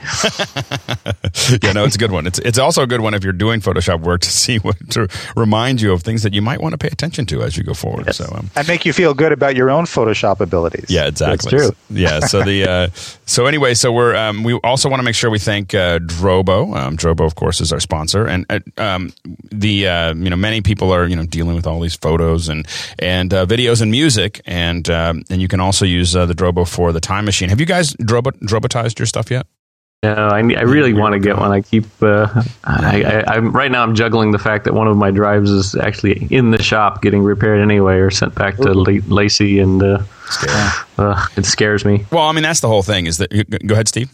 [1.62, 2.26] yeah, no, it's a good one.
[2.26, 5.08] It's it's also a good one if you're doing Photoshop work to see what to
[5.36, 7.74] remind you of things that you might want to pay attention to as you go
[7.76, 8.14] forward.
[8.16, 10.86] So um, And make you feel good about your own Photoshop abilities.
[10.90, 11.52] Yeah, exactly.
[11.52, 11.76] That's true.
[11.90, 12.22] Yeah.
[12.22, 12.90] So the uh,
[13.26, 16.76] so anyway, so we're um, we also want to make sure we thank uh, Drobo.
[16.76, 19.14] Um, Drobo, of course, is our sponsor, and uh, um,
[19.52, 22.68] the uh, you know many people are you know dealing with all these photos and
[23.00, 26.68] and uh, videos and music, and um, and you can also use uh, the Drobo
[26.68, 27.50] for the time machine.
[27.50, 29.48] Have you guys Drobo Drobotized your stuff yet?
[30.04, 31.52] No, I, I really want to get one.
[31.52, 31.86] I keep.
[32.02, 33.82] Uh, I, I, I'm right now.
[33.82, 37.24] I'm juggling the fact that one of my drives is actually in the shop getting
[37.24, 40.04] repaired anyway, or sent back to La- LaCie, and uh,
[41.00, 42.06] uh, it scares me.
[42.12, 43.08] Well, I mean that's the whole thing.
[43.08, 43.30] Is that
[43.66, 44.12] go ahead, Steve?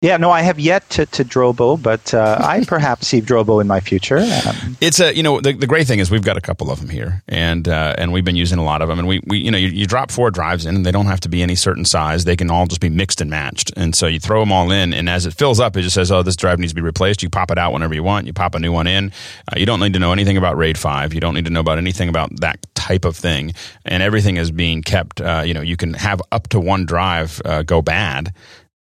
[0.00, 3.66] Yeah, no, I have yet to, to Drobo, but uh, I perhaps see Drobo in
[3.66, 4.18] my future.
[4.18, 6.78] Um, It's a you know the, the great thing is we've got a couple of
[6.78, 9.38] them here and uh, and we've been using a lot of them and we, we
[9.38, 11.56] you know you, you drop four drives in and they don't have to be any
[11.56, 12.24] certain size.
[12.24, 14.94] They can all just be mixed and matched and so you throw them all in
[14.94, 17.24] and as it fills up it just says oh this drive needs to be replaced.
[17.24, 18.28] You pop it out whenever you want.
[18.28, 19.10] You pop a new one in.
[19.50, 21.12] Uh, you don't need to know anything about RAID five.
[21.12, 23.52] You don't need to know about anything about that type of thing
[23.84, 27.42] and everything is being kept uh, you know you can have up to one drive
[27.44, 28.32] uh, go bad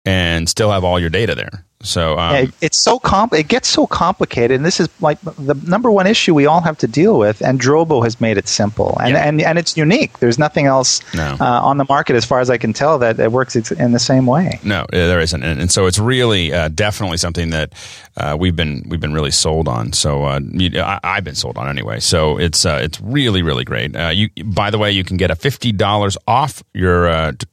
[0.09, 3.33] and still have all your data there so um, it, it's so comp.
[3.33, 6.77] It gets so complicated, and this is like the number one issue we all have
[6.79, 7.41] to deal with.
[7.41, 9.23] And Drobo has made it simple, and Yeah.
[9.25, 10.19] and, and it's unique.
[10.19, 11.37] There's nothing else No.
[11.39, 13.99] uh, on the market, as far as I can tell, that, that works in the
[13.99, 14.59] same way.
[14.61, 17.71] No, there isn't, and, and so it's really uh, definitely something that
[18.17, 19.93] uh, we've been we've been really sold on.
[19.93, 22.01] So uh, I, I've been sold on anyway.
[22.01, 23.95] So it's uh, it's really really great.
[23.95, 27.05] Uh, you by the way, you can get a fifty dollars off your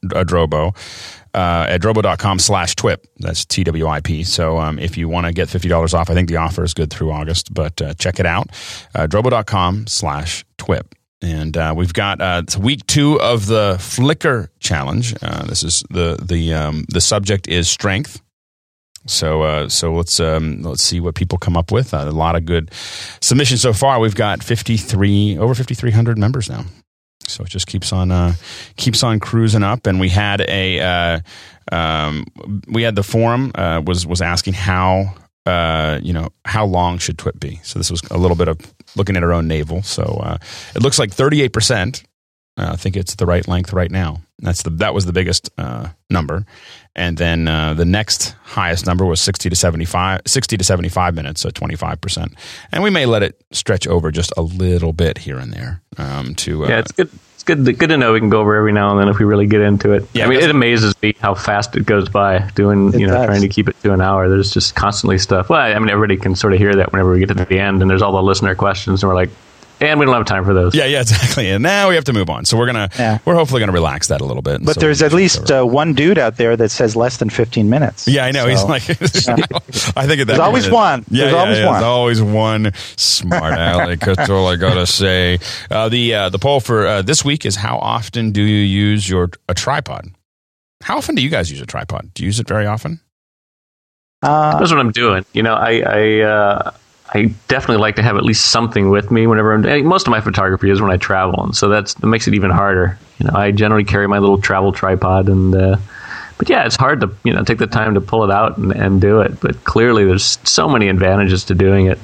[0.03, 0.75] Drobo.
[1.37, 3.07] Uh, at drobo.com slash twip.
[3.18, 4.25] That's T W I P.
[4.25, 6.90] So um, if you want to get $50 off, I think the offer is good
[6.90, 8.49] through August, but uh, check it out.
[8.94, 10.94] Uh, drobo.com slash twip.
[11.20, 15.14] And uh, we've got uh, it's week two of the Flickr challenge.
[15.20, 18.22] Uh, this is the the um, the subject is strength.
[19.07, 21.94] So uh, so let's um, let's see what people come up with.
[21.94, 22.70] Uh, a lot of good
[23.20, 23.99] submissions so far.
[23.99, 26.64] We've got fifty three over fifty three hundred members now.
[27.29, 28.35] So it just keeps on uh,
[28.77, 29.87] keeps on cruising up.
[29.87, 31.21] And we had a uh,
[31.73, 32.27] um,
[32.69, 37.19] we had the forum uh, was was asking how uh, you know how long should
[37.19, 37.61] TWIP be.
[37.62, 38.59] So this was a little bit of
[38.97, 39.83] looking at our own navel.
[39.83, 40.39] So uh,
[40.75, 42.03] it looks like thirty eight percent.
[42.57, 44.21] Uh, I think it's the right length right now.
[44.38, 46.44] That's the that was the biggest uh, number,
[46.94, 51.14] and then uh, the next highest number was sixty to 75, 60 to seventy five
[51.14, 52.35] minutes, so twenty five percent.
[52.70, 56.35] And we may let it stretch over just a little bit here and there um,
[56.37, 57.09] to uh, yeah, it's good.
[57.35, 57.64] It's good.
[57.64, 59.46] To, good to know we can go over every now and then if we really
[59.46, 60.07] get into it.
[60.12, 63.27] Yeah, I mean, it amazes me how fast it goes by doing you know does.
[63.27, 64.29] trying to keep it to an hour.
[64.29, 65.49] There's just constantly stuff.
[65.49, 67.81] Well, I mean, everybody can sort of hear that whenever we get to the end,
[67.81, 69.31] and there's all the listener questions, and we're like,
[69.81, 70.75] and we don't have time for those.
[70.75, 71.51] Yeah, yeah, exactly.
[71.51, 72.45] And now we have to move on.
[72.45, 73.19] So we're gonna Yeah.
[73.25, 74.65] we're hopefully gonna relax that a little bit.
[74.65, 77.69] But So there's at least uh, one dude out there that says less than 15
[77.69, 78.07] minutes.
[78.09, 78.47] yeah, I know.
[78.47, 81.05] He's So- like, I think at that There's always point- one.
[81.11, 81.73] Yeah, There's yeah, always yeah, one.
[81.75, 84.01] There's always one smart aleck.
[84.01, 85.39] That's all I gotta say.
[85.71, 89.09] Uh, the uh, the poll for uh, this week is how often do you use
[89.09, 90.09] your a tripod?
[90.83, 92.12] How often do you guys use a tripod?
[92.15, 93.01] Do you use it very often?
[94.23, 95.25] Uh, That's what I'm doing.
[95.33, 96.71] You know, I I, uh,
[97.16, 99.64] I definitely like to have at least something with me whenever I'm.
[99.64, 102.35] eh, Most of my photography is when I travel, and so that's that makes it
[102.35, 102.98] even harder.
[103.18, 105.76] You know, I generally carry my little travel tripod, and uh,
[106.38, 108.72] but yeah, it's hard to you know take the time to pull it out and,
[108.72, 109.40] and do it.
[109.40, 111.98] But clearly, there's so many advantages to doing it.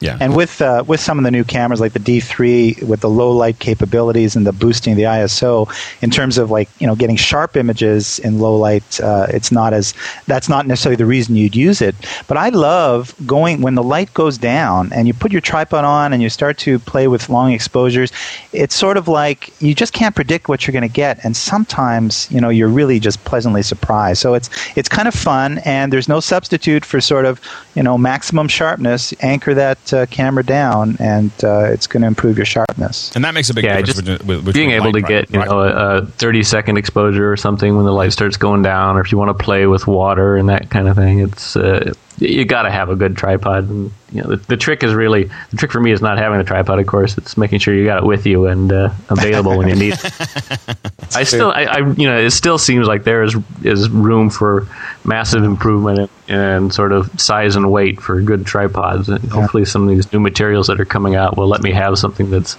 [0.00, 0.18] Yeah.
[0.20, 3.30] And with uh, with some of the new cameras like the D3 with the low
[3.30, 5.68] light capabilities and the boosting the ISO,
[6.02, 9.72] in terms of like you know getting sharp images in low light, uh, it's not
[9.72, 9.94] as
[10.26, 11.94] that's not necessarily the reason you'd use it.
[12.26, 16.12] But I love going when the light goes down and you put your tripod on
[16.12, 18.12] and you start to play with long exposures.
[18.52, 22.30] It's sort of like you just can't predict what you're going to get, and sometimes
[22.30, 24.20] you know you're really just pleasantly surprised.
[24.20, 27.40] So it's it's kind of fun, and there's no substitute for sort of
[27.74, 29.14] you know maximum sharpness.
[29.20, 33.14] Anchor that uh, camera down, and uh, it's going to improve your sharpness.
[33.14, 34.02] And that makes a big Yeah, difference.
[34.02, 36.76] just between- between being able to light get you pri- know a, a 30 second
[36.76, 39.66] exposure or something when the light starts going down, or if you want to play
[39.66, 43.16] with water and that kind of thing, it's uh, you got to have a good
[43.16, 43.68] tripod.
[43.68, 46.40] And you know the, the trick is really the trick for me is not having
[46.40, 46.78] a tripod.
[46.78, 49.74] Of course, it's making sure you got it with you and uh, available when you
[49.74, 49.94] need.
[49.94, 50.76] it.
[51.16, 54.66] I still, I, I, you know, it still seems like there is is room for
[55.04, 59.08] massive improvement in, in sort of size and weight for good tripods.
[59.08, 61.98] And hopefully, some of these new materials that are coming out will let me have
[61.98, 62.56] something that's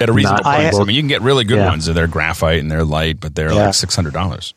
[0.00, 0.74] at a reasonable price.
[0.74, 1.68] I, I- mean, you can get really good Yeah.
[1.68, 1.86] ones.
[1.86, 3.66] They're graphite and they're light, but they're Yeah.
[3.66, 4.54] like six hundred dollars.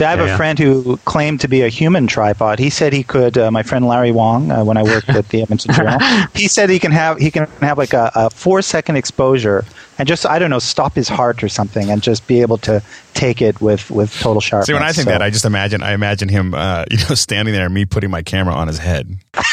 [0.00, 2.58] I have Yeah, a friend who claimed to be a human tripod.
[2.58, 3.38] He said he could.
[3.38, 5.98] Uh, my friend Larry Wong, uh, when I worked at the Edmonton Journal,
[6.34, 9.64] he said he can have he can have like a, a four second exposure
[9.98, 12.82] and just I don't know stop his heart or something and just be able to
[13.14, 14.66] take it with with total sharpness.
[14.66, 17.14] See, when I think So- that, I just imagine I imagine him, uh, you know,
[17.14, 19.18] standing there, and me putting my camera on his head.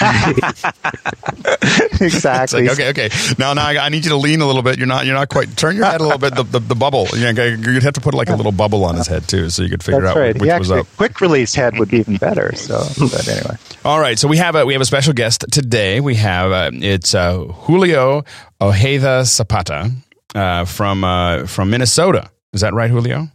[2.01, 2.63] Exactly.
[2.67, 4.77] like, okay, okay, now, now I, I need you to lean a little bit.
[4.77, 5.55] You're not, you're not quite.
[5.55, 6.35] Turn your head a little bit.
[6.35, 7.07] The, the, the bubble.
[7.13, 9.61] You know, you'd have to put like a little bubble on his head too, so
[9.63, 10.33] you could figure That's out right.
[10.33, 10.87] which was actually, up.
[10.97, 12.55] quick release head would be even better.
[12.55, 15.99] So, but anyway, All right, so we have a we have a special guest today.
[16.01, 18.23] We have uh, it's uh, Julio
[18.59, 19.91] Ojeda Zapata
[20.35, 22.29] uh, from uh, from Minnesota.
[22.53, 23.27] Is that right, Julio?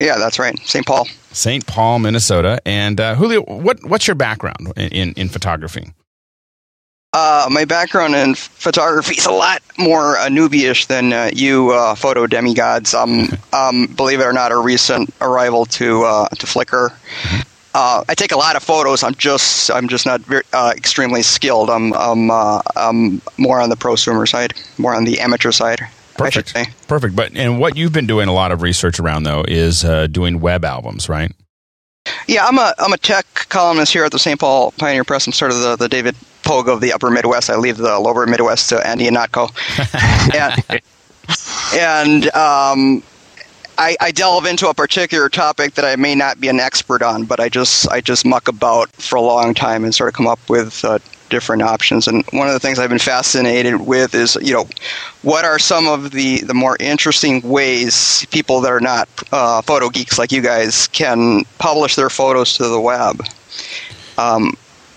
[0.00, 0.56] Yeah, that's right.
[0.60, 0.86] St.
[0.86, 1.08] Paul.
[1.32, 1.66] St.
[1.66, 2.60] Paul, Minnesota.
[2.64, 5.92] And uh, Julio, what what's your background in, in, in photography?
[7.14, 11.94] Uh, my background in photography is a lot more uh, newbie-ish than uh, you uh,
[11.94, 12.94] photo demigods.
[12.94, 16.92] Um, um, believe it or not, a recent arrival to uh, to Flickr.
[17.74, 19.02] Uh, I take a lot of photos.
[19.02, 21.70] I'm just I'm just not very, uh, extremely skilled.
[21.70, 25.80] I'm I'm, uh, I'm more on the prosumer side, more on the amateur side.
[26.18, 26.54] Perfect.
[26.88, 27.16] Perfect.
[27.16, 30.40] But and what you've been doing a lot of research around though is uh, doing
[30.40, 31.32] web albums, right?
[32.26, 34.38] Yeah, I'm a I'm a tech columnist here at the St.
[34.38, 35.26] Paul Pioneer Press.
[35.26, 37.50] I'm sort of the, the David Pogue of the Upper Midwest.
[37.50, 39.50] I leave the lower Midwest to Andy Ihnatko.
[40.34, 40.82] and
[41.74, 43.02] and um,
[43.78, 47.24] I, I delve into a particular topic that I may not be an expert on,
[47.24, 50.26] but I just I just muck about for a long time and sort of come
[50.26, 52.06] up with uh, different options.
[52.08, 54.66] And one of the things I've been fascinated with is you know
[55.22, 59.88] what are some of the the more interesting ways people that are not uh, photo
[59.88, 63.22] geeks like you guys can publish their photos to the web.
[64.16, 64.52] Um,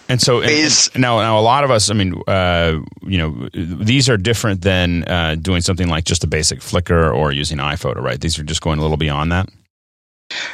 [0.09, 3.47] And so and- and now, now a lot of us, I mean, uh, you know,
[3.53, 8.01] these are different than uh, doing something like just a basic Flickr or using iPhoto,
[8.01, 8.19] right?
[8.19, 9.47] These are just going a little beyond that.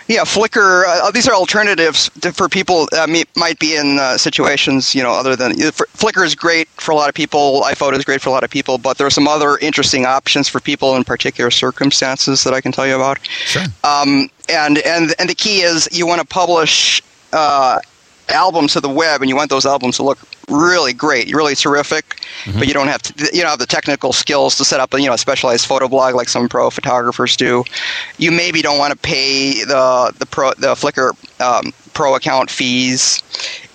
[0.08, 0.84] Yeah, Flickr.
[0.88, 5.04] Uh, these are alternatives to, for people that me- might be in uh, situations, you
[5.04, 7.62] know, other than for, Flickr is great for a lot of people.
[7.64, 10.48] iPhoto is great for a lot of people, but there are some other interesting options
[10.48, 13.26] for people in particular circumstances that I can tell you about.
[13.28, 13.64] Sure.
[13.84, 17.02] Um, and and and the key is you want to publish
[17.34, 17.80] uh,
[18.30, 22.06] albums to the web and you want those albums to look really great, really terrific,
[22.44, 22.60] Mm-hmm.
[22.60, 25.02] but you don't have to, you don't have the technical skills to set up a
[25.02, 27.64] you know a specialized photo blog like some pro photographers do.
[28.18, 31.12] You maybe don't want to pay the the pro the Flickr
[31.42, 33.22] um, pro account fees.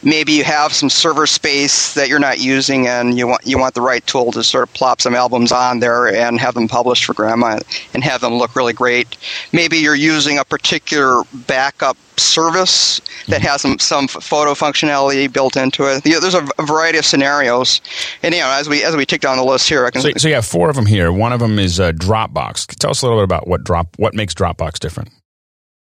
[0.02, 3.74] Maybe you have some server space that you're not using, and you want you want
[3.74, 7.04] the right tool to sort of plop some albums on there and have them published
[7.04, 7.60] for grandma
[7.94, 9.16] and have them look really great.
[9.52, 13.46] Maybe you're using a particular backup service that Mm-hmm.
[13.46, 16.04] has some some photo functionality built into it.
[16.04, 17.80] You know, there's a, a variety of scenarios,
[18.22, 20.10] and you know as we as we tick down the list here, I can So,
[20.16, 21.12] so you have four of them here.
[21.12, 22.66] One of them is uh, Dropbox.
[22.78, 25.10] Tell us a little bit about what drop what makes Dropbox different.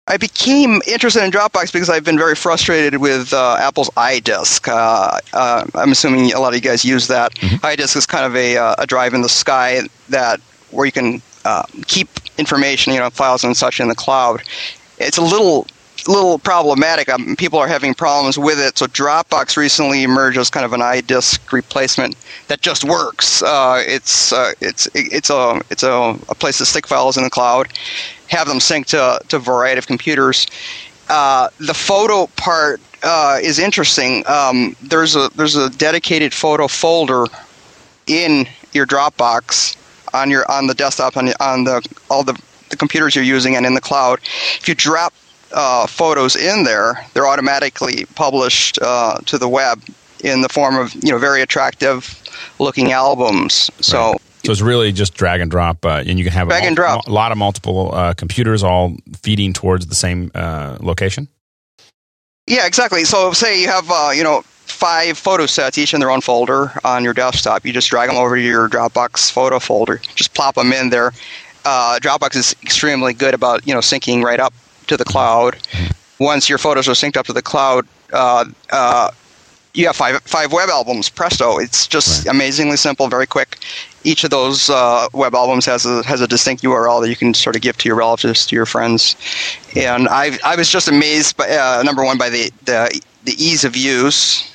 [0.08, 4.68] I became interested in Dropbox because I've been very frustrated with uh, Apple's iDisk.
[4.68, 7.34] Uh, uh, I'm assuming a lot of you guys use that.
[7.34, 10.40] iDisk is kind of a, uh, a drive in the sky that
[10.70, 14.42] where you can uh, keep information, you know, files and such in the cloud.
[14.98, 15.66] It's a little
[16.08, 17.08] little problematic.
[17.08, 18.78] Um, people are having problems with it.
[18.78, 22.16] So Dropbox recently emerged as kind of an iDisk replacement
[22.48, 23.42] that just works.
[23.42, 27.30] Uh, it's uh, it's it's a it's a, a place to stick files in the
[27.30, 27.68] cloud,
[28.28, 30.46] have them sync to to a variety of computers.
[31.08, 34.24] Uh, the photo part uh, is interesting.
[34.26, 37.26] Um, there's a there's a dedicated photo folder
[38.06, 39.76] in your Dropbox
[40.14, 42.40] on your on the desktop on, on the all the,
[42.70, 44.20] the computers you're using and in the cloud.
[44.58, 45.12] If you drop
[45.52, 49.82] uh, photos in there, they're automatically published uh, to the web
[50.24, 52.22] in the form of you know very attractive
[52.58, 53.70] looking albums.
[53.80, 54.16] So.
[54.44, 56.76] So it's really just drag and drop, uh, and you can have a, Drag and
[56.76, 57.08] drop.
[57.08, 61.26] a lot of multiple uh, computers all feeding towards the same uh, location.
[62.46, 63.02] Yeah, exactly.
[63.02, 66.72] So say you have uh, you know five photo sets, each in their own folder
[66.84, 67.66] on your desktop.
[67.66, 70.00] You just drag them over to your Dropbox photo folder.
[70.14, 71.12] Just plop them in there.
[71.64, 74.54] Uh, Dropbox is extremely good about you know syncing right up
[74.88, 75.56] to the cloud.
[76.18, 79.10] Once your photos are synced up to the cloud, uh, uh,
[79.74, 81.10] you have five five web albums.
[81.10, 81.58] Presto!
[81.58, 82.34] It's just Right.
[82.34, 83.58] amazingly simple, very quick.
[84.04, 87.34] Each of those uh, web albums has a has a distinct URL that you can
[87.34, 89.16] sort of give to your relatives, to your friends.
[89.76, 93.64] And I I was just amazed by uh, number one by the the, the ease
[93.64, 94.50] of use.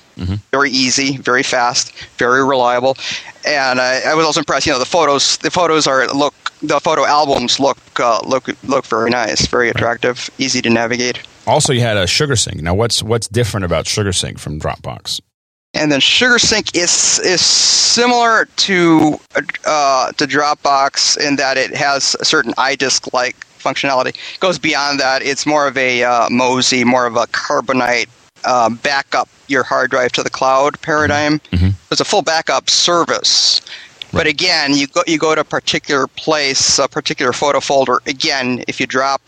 [0.52, 2.98] Very easy, very fast, very reliable,
[3.46, 4.66] and I, I was also impressed.
[4.66, 8.86] You know, the photos, the photos are look, the photo albums look uh, look look
[8.86, 11.22] very nice, very attractive, easy to navigate.
[11.48, 12.62] Also, you had a SugarSync.
[12.62, 15.22] Now, what's what's different about SugarSync from Dropbox?
[15.74, 19.20] and then SugarSync is is similar to
[19.66, 24.10] uh, to Dropbox in that it has a certain iDisk like functionality.
[24.10, 25.22] It goes beyond that.
[25.22, 28.10] It's more of a uh, Mozy, more of a Carbonite
[28.44, 31.40] uh, backup your hard drive to the cloud paradigm.
[31.92, 33.62] It's a full backup service.
[34.14, 38.00] But again, you go you go to a particular place, a particular photo folder.
[38.06, 39.22] Again, if you drop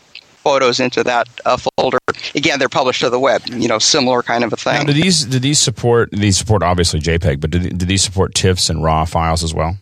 [0.43, 1.99] photos into that uh, folder,
[2.36, 3.41] again they're published to the web.
[3.47, 4.80] You know, similar kind of a thing.
[4.80, 8.34] Now, do these do these support these support obviously JPEG, but do, do these support
[8.34, 9.78] TIFFs and RAW files as well?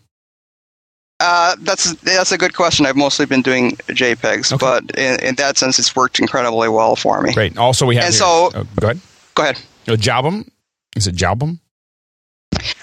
[1.19, 2.85] Uh, that's that's a good question.
[2.87, 4.57] I've mostly been doing JPEGs, Okay.
[4.59, 7.33] but in, in that sense, it's worked incredibly well for me.
[7.33, 7.57] Great.
[7.57, 8.99] Also, we have And here- so- oh, go ahead.
[9.41, 9.63] Go ahead.
[9.87, 10.47] Oh, Jalbum.
[10.95, 11.57] Is it Jalbum?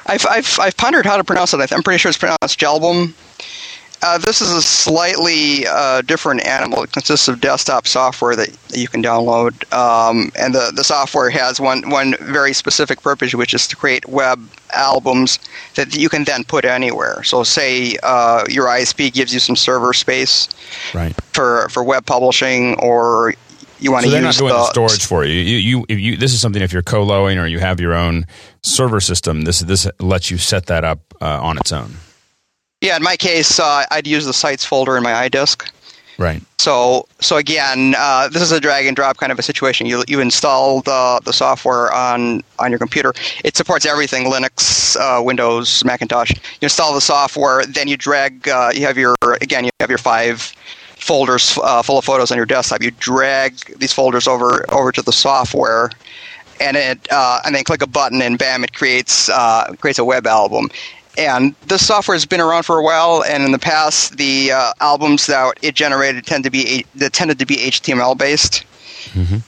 [0.07, 1.73] I've, I've, I've pondered how to pronounce it.
[1.73, 3.15] I'm pretty sure it's pronounced Jalbum.
[4.03, 6.83] Uh, this is a slightly uh, different animal.
[6.83, 11.31] It consists of desktop software that, that you can download, um, and the, the software
[11.31, 14.41] has one one very specific purpose, which is to create web
[14.73, 15.41] albums
[15.75, 17.25] that you can then put anywhere.
[17.25, 20.49] So, say uh, your ISP gives you some server space
[20.95, 21.15] Right.
[21.33, 23.35] for for web publishing, or
[23.81, 25.35] you want So to they're use not doing the the storage for you.
[25.35, 28.27] You, you, if you, this is something if you're co-loing or you have your own
[28.63, 29.43] server system.
[29.43, 31.95] This this lets you set that up uh, on its own.
[32.81, 35.69] Yeah, in my case, uh, I'd use the sites folder in my iDisk.
[36.19, 36.43] Right.
[36.59, 39.87] So, so again, uh, this is a drag and drop kind of a situation.
[39.87, 43.13] You you install the the software on on your computer.
[43.45, 46.33] It supports everything: Linux, uh, Windows, Macintosh.
[46.33, 48.49] You install the software, then you drag.
[48.49, 50.53] Uh, you have your again, you have your five
[51.09, 52.83] folders uh, full of photos on your desktop.
[52.83, 55.91] You drag these folders over over to the software,
[56.61, 60.05] and it uh, and then click a button, and bam, it creates uh, creates a
[60.05, 60.69] web album.
[61.17, 64.73] And this software has been around for a while, and in the past, the uh,
[64.81, 68.65] albums that it generated tend to be that tended to be HTML based.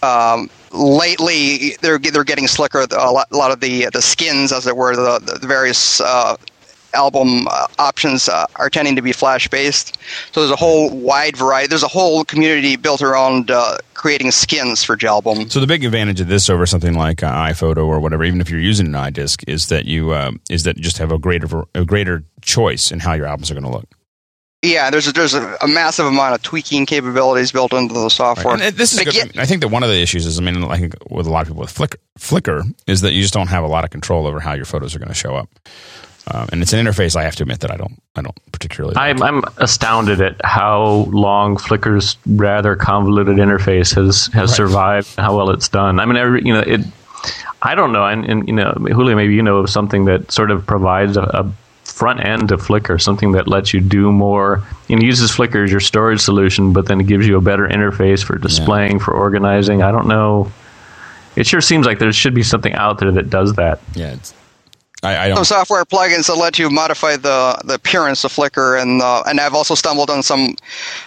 [0.02, 2.86] Um, lately, they're they're getting slicker.
[2.90, 6.36] A lot, a lot of the the skins, as it were, the, the various uh,
[6.94, 9.98] album uh, options uh, are tending to be Flash based.
[10.32, 11.68] So there's a whole wide variety.
[11.68, 15.50] There's a whole community built around uh, creating skins for Jalbum.
[15.50, 18.50] So the big advantage of this over something like uh, iPhoto or whatever, even if
[18.50, 21.64] you're using an iDisk, is that you uh, is that you just have a greater
[21.74, 23.88] a greater choice in how your albums are going to look.
[24.62, 28.56] Yeah, there's a, there's a, a, massive amount of tweaking capabilities built into the software.
[28.56, 28.74] Right.
[28.74, 28.98] this is.
[29.38, 31.42] I think that one of the issues is, I mean, I think with a lot
[31.42, 34.26] of people with Flickr, Flickr is that you just don't have a lot of control
[34.26, 35.48] over how your photos are going to show up.
[36.26, 38.94] Um, and it's an interface I have to admit that I don't I don't particularly.
[38.94, 39.16] Like.
[39.16, 44.56] I'm I'm astounded at how long Flickr's rather convoluted interface has has right.
[44.56, 45.98] survived, how well it's done.
[45.98, 46.80] I mean, every, you know, it.
[47.62, 50.50] I don't know, and, and, you know, Julio, maybe you know of something that sort
[50.50, 51.52] of provides a, a
[51.84, 54.62] front end to Flickr, something that lets you do more.
[54.88, 58.24] And uses Flickr as your storage solution, but then it gives you a better interface
[58.24, 59.04] for displaying, yeah.
[59.04, 59.82] for organizing.
[59.82, 60.50] I don't know.
[61.36, 63.80] It sure seems like there should be something out there that does that.
[63.94, 64.16] Yeah,
[65.02, 65.36] I, I, don't.
[65.36, 69.40] Some software plugins that let you modify the, the appearance of Flickr, and uh, and
[69.40, 70.56] I've also stumbled on some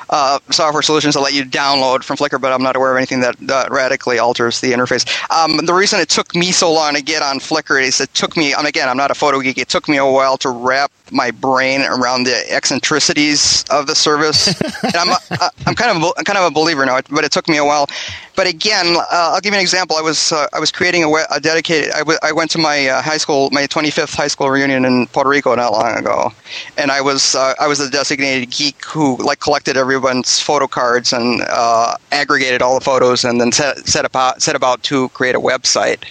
[0.10, 3.22] uh, software solutions that let you download from Flickr, but I'm not aware of anything
[3.22, 5.06] that, that radically alters the interface.
[5.32, 8.36] Um, the reason it took me so long to get on Flickr is it took
[8.36, 9.58] me, and again, I'm not a photo geek.
[9.58, 14.48] It took me a while to wrap my brain around the eccentricities of the service.
[14.84, 17.48] and I'm a, I'm kind of a, kind of a believer now, but it took
[17.48, 17.88] me a while.
[18.36, 19.96] But again, uh, I'll give you an example.
[19.96, 21.92] I was uh, I was creating a, a dedicated.
[21.92, 25.06] I, w- I went to my uh, high school, my 25th high school reunion in
[25.08, 26.32] Puerto Rico not long ago,
[26.78, 31.14] and I was uh, I was the designated geek who like collected everyone's photo cards
[31.14, 35.36] and uh, aggregated all the photos, and then set set about set about to create
[35.36, 36.04] a website.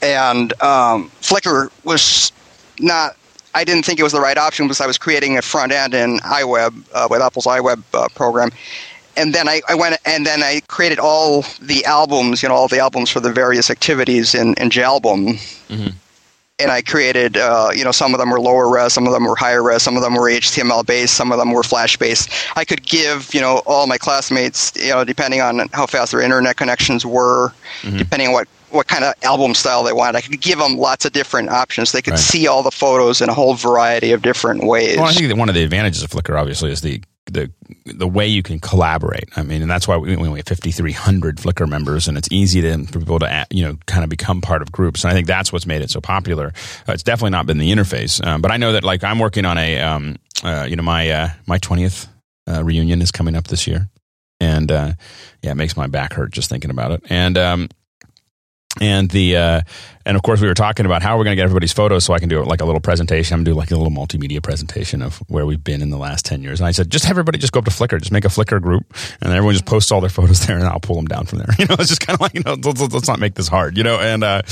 [0.00, 2.30] And um, Flickr was
[2.78, 3.16] not
[3.58, 5.92] I didn't think it was the right option because I was creating a front end
[5.92, 8.50] in iWeb uh, with Apple's iWeb uh, program.
[9.16, 12.68] And then I, I, went and then I created all the albums, you know, all
[12.68, 15.40] the albums for the various activities in, in JALbum.
[15.68, 15.88] Mm-hmm.
[16.60, 19.24] And I created, uh, you know, some of them were lower res, some of them
[19.24, 22.30] were higher res, some of them were HTML based, some of them were Flash based.
[22.56, 26.20] I could give, you know, all my classmates, you know, depending on how fast their
[26.20, 27.52] internet connections were,
[27.82, 27.96] mm-hmm.
[27.96, 30.16] depending on what what kind of album style they wanted.
[30.16, 31.92] I could give them lots of different options.
[31.92, 32.18] They could right.
[32.18, 34.96] see all the photos in a whole variety of different ways.
[34.96, 37.02] Well, I think that one of the advantages of Flickr, obviously, is the
[37.32, 37.50] the
[37.84, 39.28] the way you can collaborate.
[39.36, 42.84] I mean, and that's why we, we have 5,300 Flickr members, and it's easy to,
[42.86, 45.04] for people to you know kind of become part of groups.
[45.04, 46.52] And I think that's what's made it so popular.
[46.88, 49.44] Uh, it's definitely not been the interface, um, but I know that like I'm working
[49.44, 52.08] on a um, uh, you know my uh, my 20th
[52.48, 53.88] uh, reunion is coming up this year,
[54.40, 54.92] and uh,
[55.42, 57.02] yeah, it makes my back hurt just thinking about it.
[57.10, 57.68] And um,
[58.80, 59.60] and the uh,
[60.08, 62.14] and of course we were talking about how we're going to get everybody's photos so
[62.14, 63.34] I can do like a little presentation.
[63.34, 65.98] I'm going to do like a little multimedia presentation of where we've been in the
[65.98, 66.60] last 10 years.
[66.60, 68.60] And I said, just have everybody just go up to Flickr, just make a Flickr
[68.60, 68.86] group
[69.20, 71.48] and everyone just posts all their photos there and I'll pull them down from there.
[71.58, 73.76] You know, it's just kind of like, you know, let's, let's, not make this hard,
[73.76, 74.42] you know, and, uh,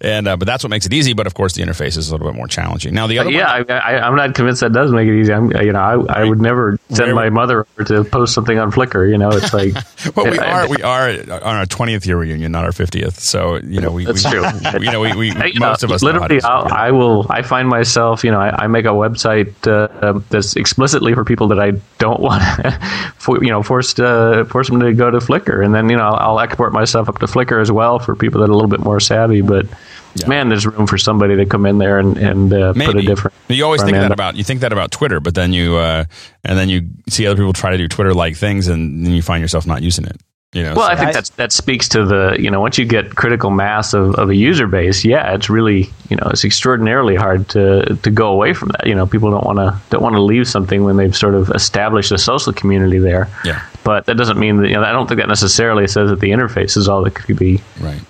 [0.00, 1.12] and, uh, but that's what makes it easy.
[1.12, 2.94] But of course the interface is a little bit more challenging.
[2.94, 5.32] Now the other, yeah, one, I, am not convinced that does make it easy.
[5.32, 9.08] I'm, you know, I, I would never send my mother to post something on Flickr,
[9.08, 9.74] you know, it's like,
[10.16, 13.20] well, we are, we are on our 20th year reunion, not our 50th.
[13.20, 14.44] So, you know, we, that's we, true.
[14.80, 17.26] you know, we, we most of us literally, I will.
[17.30, 21.48] I find myself, you know, I, I make a website uh, that's explicitly for people
[21.48, 22.42] that I don't want,
[23.16, 26.04] for, you know, forced uh, force them to go to Flickr, and then you know,
[26.04, 28.70] I'll, I'll, export myself up to Flickr as well for people that are a little
[28.70, 29.66] bit more savvy, but.
[30.16, 30.28] Yeah.
[30.28, 33.34] Man, there's room for somebody to come in there and, and uh, put a different.
[33.48, 36.04] You always think that about you think that about Twitter, but then you uh,
[36.44, 39.22] and then you see other people try to do Twitter like things, and then you
[39.22, 40.20] find yourself not using it.
[40.54, 42.84] You know, well, so I think that that speaks to the you know once you
[42.84, 47.16] get critical mass of, of a user base, yeah, it's really you know it's extraordinarily
[47.16, 48.86] hard to to go away from that.
[48.86, 51.50] You know, people don't want to don't want to leave something when they've sort of
[51.50, 53.28] established a social community there.
[53.44, 56.20] Yeah, but that doesn't mean that you know I don't think that necessarily says that
[56.20, 57.60] the interface is all that could be.
[57.80, 58.00] Right.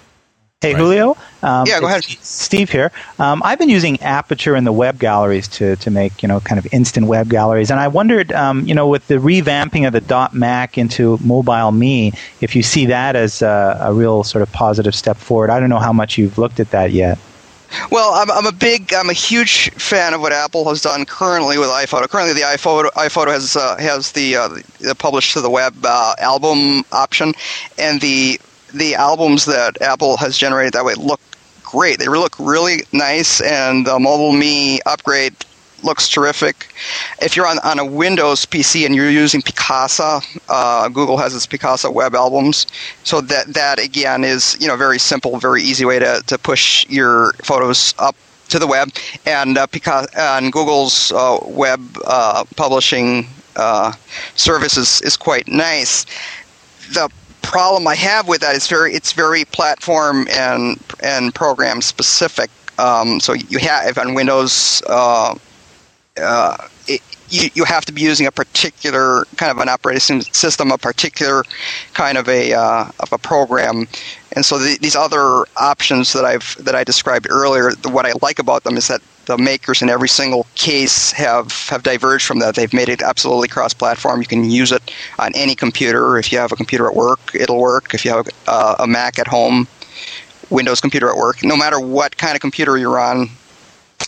[0.65, 0.81] Hey, right.
[0.81, 1.17] Julio.
[1.43, 2.05] Um, yeah, go ahead.
[2.05, 2.91] Steve here.
[3.19, 6.59] Um, I've been using Aperture in the web galleries to, to make you know kind
[6.59, 10.01] of instant web galleries, and I wondered, um, you know, with the revamping of the
[10.01, 14.51] Dot Mac into Mobile Me, if you see that as a, a real sort of
[14.53, 15.51] positive step forward.
[15.51, 17.19] I don't know how much you've looked at that yet.
[17.91, 21.59] Well, I'm, I'm, a big, I'm a huge fan of what Apple has done currently
[21.59, 22.09] with iPhoto.
[22.09, 24.49] Currently, the iPhoto iPhoto has uh, has the, uh,
[24.81, 27.35] the publish to the web uh, album option,
[27.79, 28.39] and the
[28.75, 31.20] the albums that Apple has generated that way look
[31.62, 31.99] great.
[31.99, 35.35] They look really nice, and the Mobile Me upgrade
[35.83, 36.72] looks terrific.
[37.20, 41.47] If you're on, on a Windows PC and you're using Picasa, uh, Google has its
[41.47, 42.66] Picasa web albums.
[43.05, 46.87] So that that again is you know very simple, very easy way to, to push
[46.89, 48.16] your photos up
[48.49, 48.91] to the web.
[49.27, 53.93] And uh, Picasa and Google's uh, web uh, publishing uh,
[54.35, 56.05] service is, is quite nice.
[56.93, 57.11] The
[57.45, 62.51] problem I have with that is very it's very platform and and program specific.
[62.78, 65.36] Um, so you have on Windows, uh,
[66.20, 66.57] uh,
[66.88, 70.78] it, you, you have to be using a particular kind of an operating system, a
[70.78, 71.45] particular
[71.92, 73.86] kind of a uh, of a program,
[74.32, 78.12] and so the, these other options that I've that I described earlier, the, what I
[78.22, 82.39] like about them is that the makers in every single case have, have diverged from
[82.41, 82.55] that.
[82.55, 84.20] They've made it absolutely cross platform.
[84.20, 84.83] You can use it
[85.18, 86.18] on any computer.
[86.18, 87.95] If you have a computer at work, it'll work.
[87.95, 89.66] If you have uh, a Mac at home,
[90.51, 93.31] Windows computer at work, no matter what kind of computer you're on,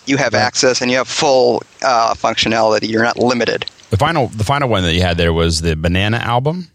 [0.05, 2.89] you have access and you have full uh, functionality.
[2.89, 3.67] You're not limited.
[3.91, 6.69] The final, the final one that you had there was the Banana album.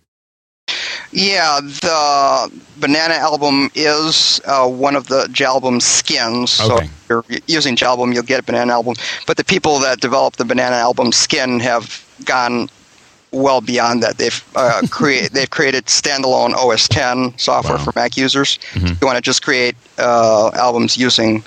[1.12, 6.52] Yeah, the Banana album is uh, one of the Jalbum skins.
[6.52, 6.86] So Okay.
[6.86, 8.96] if you're using Jalbum, you'll get a Banana album.
[9.28, 12.70] But the people that developed the Banana album skin have gone
[13.32, 14.18] well beyond that.
[14.18, 17.84] They've uh, create they've created standalone OS 10 software Wow.
[17.84, 18.60] for Mac users.
[18.76, 21.44] If you want to just create uh, albums using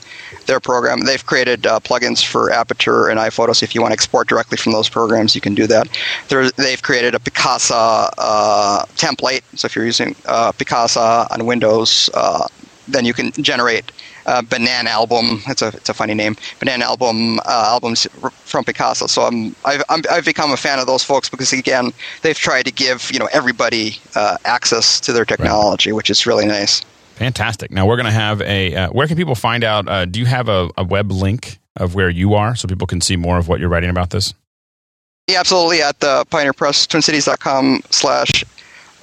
[0.46, 3.62] their program, they've created uh, plugins for Aperture and iPhotos.
[3.62, 5.88] If you want to export directly from those programs, you can do that.
[6.28, 9.40] They're, they've created a Picasa uh, template.
[9.58, 12.46] So if you're using uh, Picasa on Windows, uh,
[12.88, 13.90] then you can generate
[14.26, 15.42] uh, Banana album.
[15.46, 16.36] It's a it's a funny name.
[16.58, 18.06] Banana album uh, albums
[18.44, 19.08] from Picasa.
[19.08, 22.64] So I'm I've I'm, I've become a fan of those folks because again they've tried
[22.66, 26.82] to give you know everybody uh, access to their technology, which is really nice.
[27.14, 27.70] Fantastic.
[27.70, 28.74] Now we're going to have a.
[28.74, 29.88] Uh, where can people find out?
[29.88, 33.00] Uh, do you have a, a web link of where you are so people can
[33.00, 34.34] see more of what you're writing about this?
[35.28, 35.80] Yeah, absolutely.
[35.80, 38.44] At the Pioneer Press, TwinCities.com slash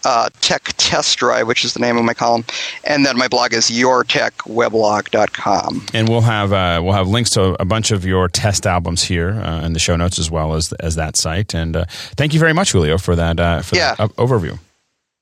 [0.06, 2.46] uh, tech test drive, which is the name of my column,
[2.84, 5.86] and then my blog is yourtechweblog.com.
[5.94, 9.32] And we'll have uh, we'll have links to a bunch of your test albums here
[9.32, 11.54] uh, in the show notes as well as as that site.
[11.54, 11.86] And uh,
[12.18, 13.96] thank you very much, Julio, for that uh, for Yeah.
[13.96, 14.58] that o- overview.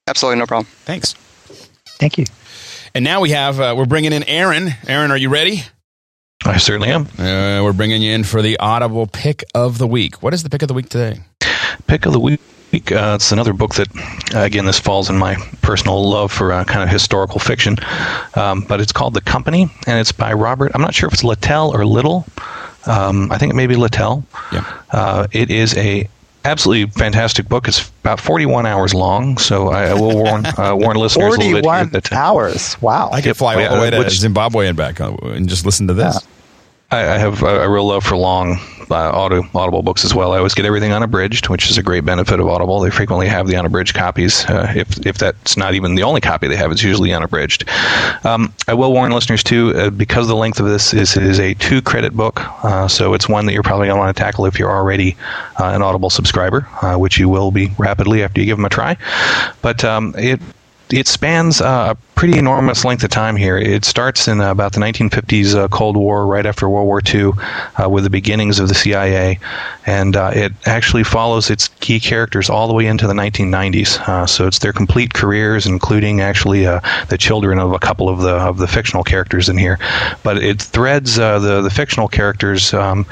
[0.07, 0.65] Absolutely no problem.
[0.86, 1.13] Thanks.
[1.99, 2.25] Thank you.
[2.95, 4.69] And now we have uh, we're bringing in Aaron.
[4.88, 5.63] Aaron, are you ready?
[6.45, 7.01] I certainly am.
[7.19, 10.23] Uh, we're bringing you in for the Audible pick of the week.
[10.23, 11.19] What is the pick of the week today?
[11.86, 12.39] Pick of the week.
[12.74, 13.88] Uh, it's another book that,
[14.36, 17.78] uh, again, this falls in my personal love for uh, kind of historical fiction.
[18.36, 20.72] Um, but it's called The Company, and it's by Robert.
[20.76, 22.26] I'm not sure if it's Littell or Little.
[22.86, 24.24] Um, I think it may be Littell.
[24.51, 24.82] Yeah.
[24.91, 26.07] Uh, it is a
[26.45, 27.67] absolutely fantastic book.
[27.67, 31.53] It's about 41 hours long, so I, I will warn uh, warn listeners a little
[31.53, 32.82] bit here 41 uh, hours.
[32.82, 33.09] Wow.
[33.11, 35.88] I could fly all the way to which- Zimbabwe and back uh, and just listen
[35.88, 36.26] to this.
[36.91, 38.59] I, I have a, a real love for long
[38.91, 40.33] uh, audio, Audible books as well.
[40.33, 42.79] I always get everything unabridged, which is a great benefit of Audible.
[42.79, 44.45] They frequently have the unabridged copies.
[44.45, 47.69] Uh, if if that's not even the only copy they have, it's usually unabridged.
[48.23, 51.81] Um, I will warn listeners too, uh, because the length of this is a two
[51.81, 54.57] credit book, uh, so it's one that you're probably going to want to tackle if
[54.57, 55.15] you're already
[55.59, 58.69] uh, an Audible subscriber, uh, which you will be rapidly after you give them a
[58.69, 58.97] try.
[59.61, 60.39] But um, it
[60.91, 63.57] it spans uh, a pretty enormous length of time here.
[63.57, 67.31] It starts in uh, about the 1950s uh, Cold War, right after World War II,
[67.81, 69.39] uh, with the beginnings of the CIA,
[69.85, 73.99] and it actually follows its key characters all the way into the 1990s.
[74.07, 78.33] Uh, so it's their complete careers, including actually the children of a couple of the
[78.33, 79.79] of the fictional characters in here.
[80.23, 83.05] But it threads the the fictional characters um,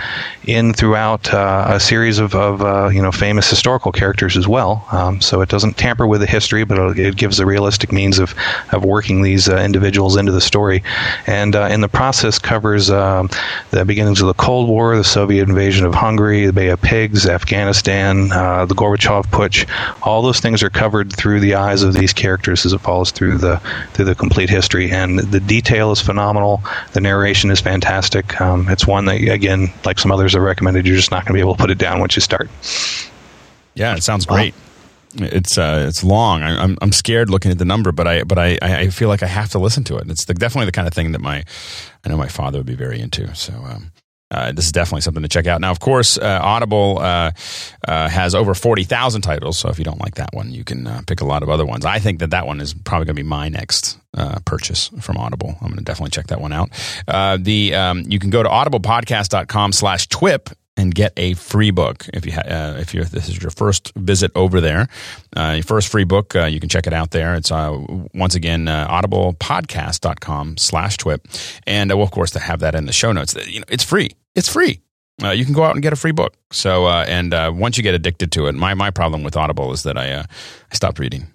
[0.45, 4.85] in throughout a series of, of you know famous historical characters as well.
[4.91, 8.33] Um, so it doesn't tamper with the history, but it, gives a realistic means of
[8.71, 10.81] of working these uh, individuals into the story,
[11.25, 13.29] and uh, in the process covers um,
[13.71, 17.27] the beginnings of the Cold War, the Soviet invasion of Hungary, the Bay of Pigs,
[17.27, 19.67] Afghanistan, uh, the Gorbachev putsch.
[20.01, 23.37] All those things are covered through the eyes of these characters as it follows through
[23.37, 23.59] the
[23.93, 26.63] through the complete history, and the detail is phenomenal.
[26.93, 28.39] The narration is fantastic.
[28.39, 31.33] Um, it's one that again, like some others have recommended, you're just not going to
[31.33, 32.49] be able to put it down once you start.
[33.75, 34.55] Yeah, it sounds great.
[35.15, 36.43] It's uh, it's long.
[36.43, 39.23] I, I'm I'm scared looking at the number, but I but I I feel like
[39.23, 40.09] I have to listen to it.
[40.09, 41.43] It's the, definitely the kind of thing that my
[42.03, 43.33] I know my father would be very into.
[43.35, 43.53] So.
[43.53, 43.91] Um,
[44.29, 45.61] uh, this is definitely something to check out.
[45.61, 47.31] Now, of course, uh, Audible uh,
[47.87, 49.57] uh, has over 40,000 titles.
[49.57, 51.65] So if you don't like that one, you can uh, pick a lot of other
[51.65, 51.85] ones.
[51.85, 55.15] I think that that one is probably going to be my next uh, purchase from
[55.15, 55.55] Audible.
[55.61, 56.71] I'm going to definitely check that one out.
[57.07, 62.25] The um, You can go to audiblepodcast.com slash TWIP and get a free book if
[62.25, 64.87] you ha- uh, if you this is your first visit over there.
[65.35, 67.35] Uh, your first free book, uh, you can check it out there.
[67.35, 71.27] It's uh, once again uh, audiblepodcast.com slash twip,
[71.65, 73.35] and uh, we'll of course to have that in the show notes.
[73.47, 74.11] You know, it's free.
[74.35, 74.79] It's free.
[75.21, 76.35] Uh, you can go out and get a free book.
[76.51, 79.97] So and once you get addicted to it, my my problem with Audible is that
[79.97, 80.25] I I
[80.75, 81.27] stopped reading.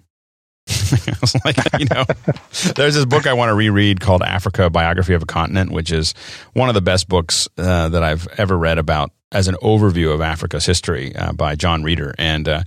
[0.69, 2.05] I was like, you know,
[2.75, 6.13] there's this book I want to reread called Africa Biography of a Continent, which is
[6.53, 10.21] one of the best books uh, that I've ever read about as an overview of
[10.21, 12.15] Africa's history uh, by John Reader.
[12.17, 12.63] And uh,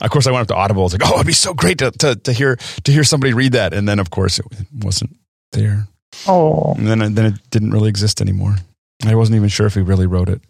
[0.00, 0.82] of course, I went up to Audible.
[0.82, 3.32] I was like, oh, it'd be so great to, to, to hear to hear somebody
[3.32, 3.72] read that.
[3.72, 5.16] And then, of course, it wasn't
[5.52, 5.88] there.
[6.26, 6.74] Oh.
[6.76, 8.56] And then, then it didn't really exist anymore.
[9.04, 10.40] I wasn't even sure if he really wrote it.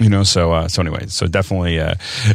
[0.00, 1.94] You know, so uh, so anyway, so definitely uh,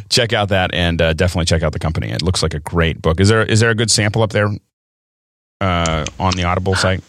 [0.10, 2.10] check out that and uh, definitely check out the company.
[2.10, 3.20] It looks like a great book.
[3.20, 4.50] Is there is there a good sample up there
[5.60, 7.04] uh, on the Audible site?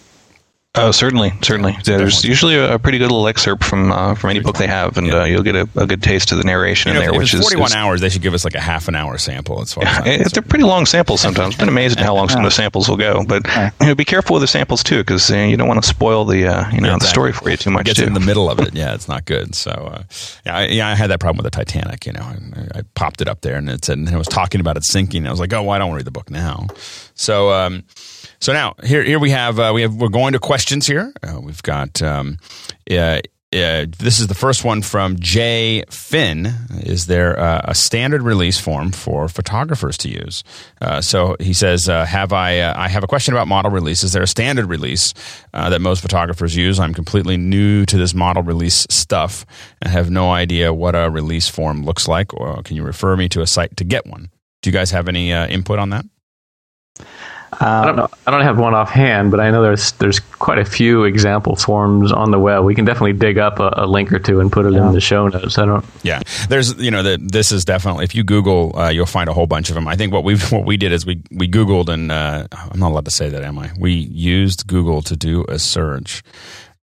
[0.77, 1.77] Oh, certainly, certainly.
[1.85, 4.97] There's usually a, a pretty good little excerpt from uh, from any book they have,
[4.99, 7.18] and uh, you'll get a, a good taste of the narration You know, in there,
[7.18, 9.18] which it's is 41 is- hours, they should give us like a half an hour
[9.18, 9.61] sample.
[9.62, 11.55] As far as I'm It- they're pretty long samples sometimes.
[11.55, 13.25] It's Been amazing how long some of the samples will go.
[13.25, 13.49] But
[13.81, 16.25] you know, be careful with the samples too, because uh, you don't want to spoil
[16.25, 18.07] the uh, you know Yeah, the story for you too much gets too.
[18.07, 18.73] in the middle of it.
[18.81, 19.57] Yeah, it's not good.
[19.57, 20.03] So, uh,
[20.47, 22.07] yeah, I, yeah, I had that problem with the Titanic.
[22.07, 24.61] You know, I, I popped it up there and it said, and it was talking
[24.61, 25.27] about it sinking.
[25.27, 26.68] I was like, oh, well, I don't want to read the book now.
[27.14, 27.83] So, um,
[28.41, 31.12] so now here, here we have, uh, we have, we're going to questions here.
[31.22, 32.38] Uh, we've got, um,
[32.91, 33.20] uh,
[33.53, 36.55] uh, this is the first one from Jay Finn.
[36.84, 40.45] Is there uh, a standard release form for photographers to use?
[40.80, 42.72] Uh, so he says, "Have I?
[42.72, 44.05] I have a question about model release.
[44.05, 45.14] Is there a standard release
[45.53, 46.78] that most photographers use?
[46.78, 49.45] I'm completely new to this model release stuff
[49.82, 52.32] and have no idea what a release form looks like.
[52.32, 54.30] Or can you refer me to a site to get one?
[54.62, 56.05] Do you guys have any input on that?
[57.53, 58.09] I don't know.
[58.26, 62.12] I don't have one offhand, but I know there's there's quite a few example forms
[62.12, 62.64] on the web.
[62.64, 65.01] We can definitely dig up a, a link or two and put it in the
[65.01, 65.59] show notes.
[65.59, 65.84] I don't.
[66.03, 69.32] Yeah, there's you know the, this is definitely if you Google uh, you'll find a
[69.32, 69.88] whole bunch of them.
[69.88, 72.92] I think what we what we did is we we Googled and uh, I'm not
[72.92, 73.70] allowed to say that, am I?
[73.78, 76.22] We used Google to do a search,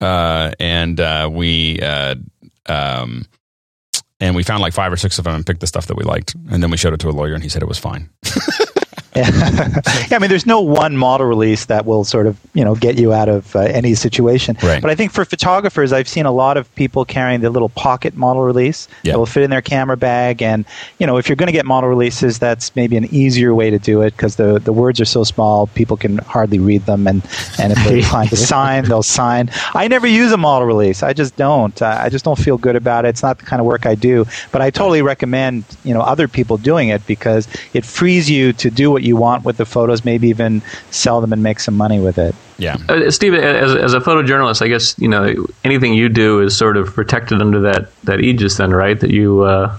[0.00, 2.14] uh, and uh, we uh,
[2.66, 3.26] um,
[4.18, 6.04] and we found like five or six of them and picked the stuff that we
[6.04, 8.08] liked, and then we showed it to a lawyer and he said it was fine.
[9.16, 9.80] yeah,
[10.12, 13.12] I mean, there's no one model release that will sort of you know get you
[13.12, 14.56] out of uh, any situation.
[14.62, 14.82] Right.
[14.82, 18.16] But I think for photographers, I've seen a lot of people carrying the little pocket
[18.16, 19.12] model release Yeah.
[19.12, 20.64] that will fit in their camera bag, and
[20.98, 23.78] you know if you're going to get model releases, that's maybe an easier way to
[23.78, 27.22] do it because the the words are so small, people can hardly read them, and
[27.58, 29.50] and if they're inclined to sign, they'll sign.
[29.74, 31.02] I never use a model release.
[31.02, 31.80] I just don't.
[31.82, 33.08] I I just don't feel good about it.
[33.10, 34.26] It's not the kind of work I do.
[34.50, 38.70] But I totally recommend you know other people doing it because it frees you to
[38.70, 42.00] do what you want with the photos, maybe even sell them and make some money
[42.00, 42.34] with it.
[42.58, 46.56] Yeah, Uh, Steve, as, as a photojournalist, I guess you know anything you do is
[46.56, 48.98] sort of protected under that that aegis, then, right?
[48.98, 49.76] That you, uh,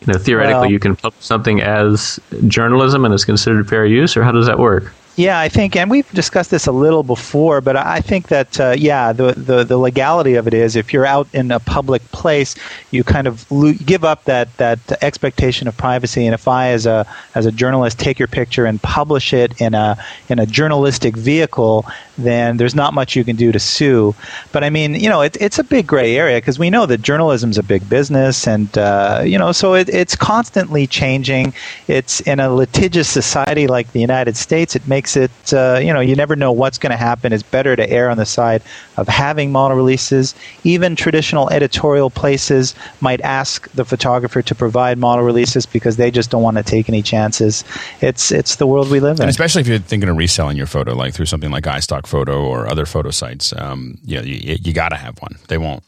[0.00, 2.18] you know, theoretically, Well- you can publish something as
[2.48, 4.92] journalism and it's considered fair use, or how does that work?
[5.16, 8.74] Yeah, I think, and we've discussed this a little before, but I think that uh,
[8.76, 12.54] yeah, the, the the legality of it is if you're out in a public place,
[12.90, 16.26] you kind of lo- give up that that expectation of privacy.
[16.26, 19.72] And if I, as a as a journalist, take your picture and publish it in
[19.72, 19.96] a
[20.28, 21.86] in a journalistic vehicle,
[22.18, 24.14] then there's not much you can do to sue.
[24.52, 27.02] But I mean, you know, it, it's a big gray area because we know that
[27.02, 31.52] journalism's a big business, and uh, you know, so it, it's constantly changing.
[31.88, 34.76] It's in a litigious society like the United States.
[34.76, 37.32] It makes it, uh, you know, you never know what's going to happen.
[37.32, 38.62] It's better to err on the side
[38.96, 40.34] of having model releases.
[40.64, 46.30] Even traditional editorial places might ask the photographer to provide model releases because they just
[46.30, 47.64] don't want to take any chances.
[48.00, 49.22] It's it's the world we live in.
[49.22, 52.44] and especially if you're thinking of reselling your photo, like through something like iStock Photo
[52.44, 55.36] or other photo sites, um, you know, you, you got to have one.
[55.48, 55.82] They won't.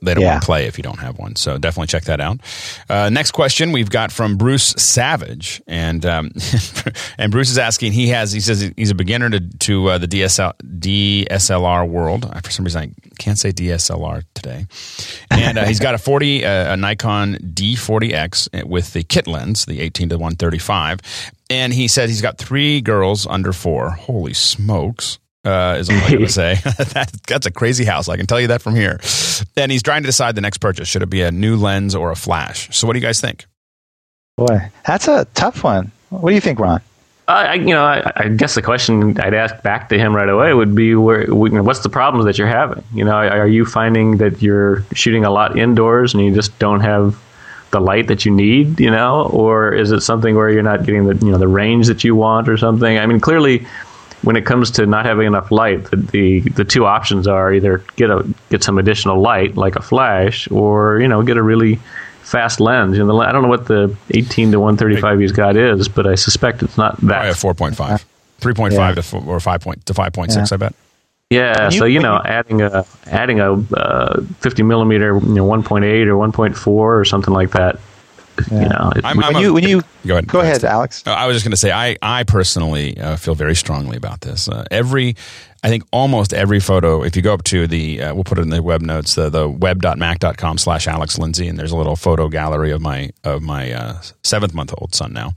[0.00, 0.30] They don't Yeah.
[0.34, 1.34] want to play if you don't have one.
[1.34, 2.38] So definitely check that out.
[2.88, 6.30] Uh, next question we've got from Bruce Savage, and um,
[7.18, 7.90] and Bruce is asking.
[7.94, 12.30] He has he says he's a beginner to to uh, the DSL, DSLR world.
[12.44, 14.66] For some reason, I can't say DSLR today.
[15.32, 19.80] And uh, he's got a forty uh, a Nikon D40X with the kit lens, the
[19.80, 21.00] eighteen to one thirty five.
[21.50, 23.90] And he said he's got three girls under four.
[23.90, 26.54] Holy smokes uh, is all I'm going to say.
[26.64, 28.08] that, that's a crazy house.
[28.08, 29.00] I can tell you that from here.
[29.56, 30.88] And he's trying to decide the next purchase.
[30.88, 32.68] Should it be a new lens or a flash?
[32.76, 33.46] So, what do you guys think?
[34.36, 35.90] Boy, that's a tough one.
[36.10, 36.80] What do you think, Ron?
[37.26, 40.28] I, I- you know, I, I guess the question I'd ask back to him right
[40.28, 42.84] away would be, where, you know, what's the problems that you're having?
[42.92, 46.80] You know, are you finding that you're shooting a lot indoors and you just don't
[46.80, 47.18] have
[47.70, 48.80] the light that you need?
[48.80, 51.86] You know, or is it something where you're not getting the you know the range
[51.88, 52.98] that you want or something?
[52.98, 53.66] I mean, clearly,
[54.22, 57.82] when it comes to not having enough light, the the, the two options are either
[57.96, 61.78] get a get some additional light like a flash, or you know, get a really
[62.22, 62.96] fast lens.
[62.96, 66.06] You know, the, I don't know what the 18 to 135 he's got is, but
[66.06, 67.34] I suspect it's not that.
[67.34, 68.04] Probably a 4.5.
[68.40, 68.94] 3.5 Yeah.
[68.94, 70.74] to four, or 5 point, to 5.6, I bet.
[71.30, 75.44] Yeah, you- so you know, you- adding a adding a uh, 50 millimeter, you know,
[75.44, 77.78] 1.8 or 1.4 or something like that.
[78.52, 80.26] You know, it, I'm- I'm When a- you when you Go ahead.
[80.28, 81.02] go ahead, Alex.
[81.06, 84.48] I was just going to say, I, I personally uh, feel very strongly about this.
[84.48, 85.16] Uh, every,
[85.62, 88.42] I think almost every photo, if you go up to the, uh, we'll put it
[88.42, 92.28] in the web notes, the, the web.mac.com slash Alex Lindsay, and there's a little photo
[92.28, 95.32] gallery of my, of my uh, seventh month old son now.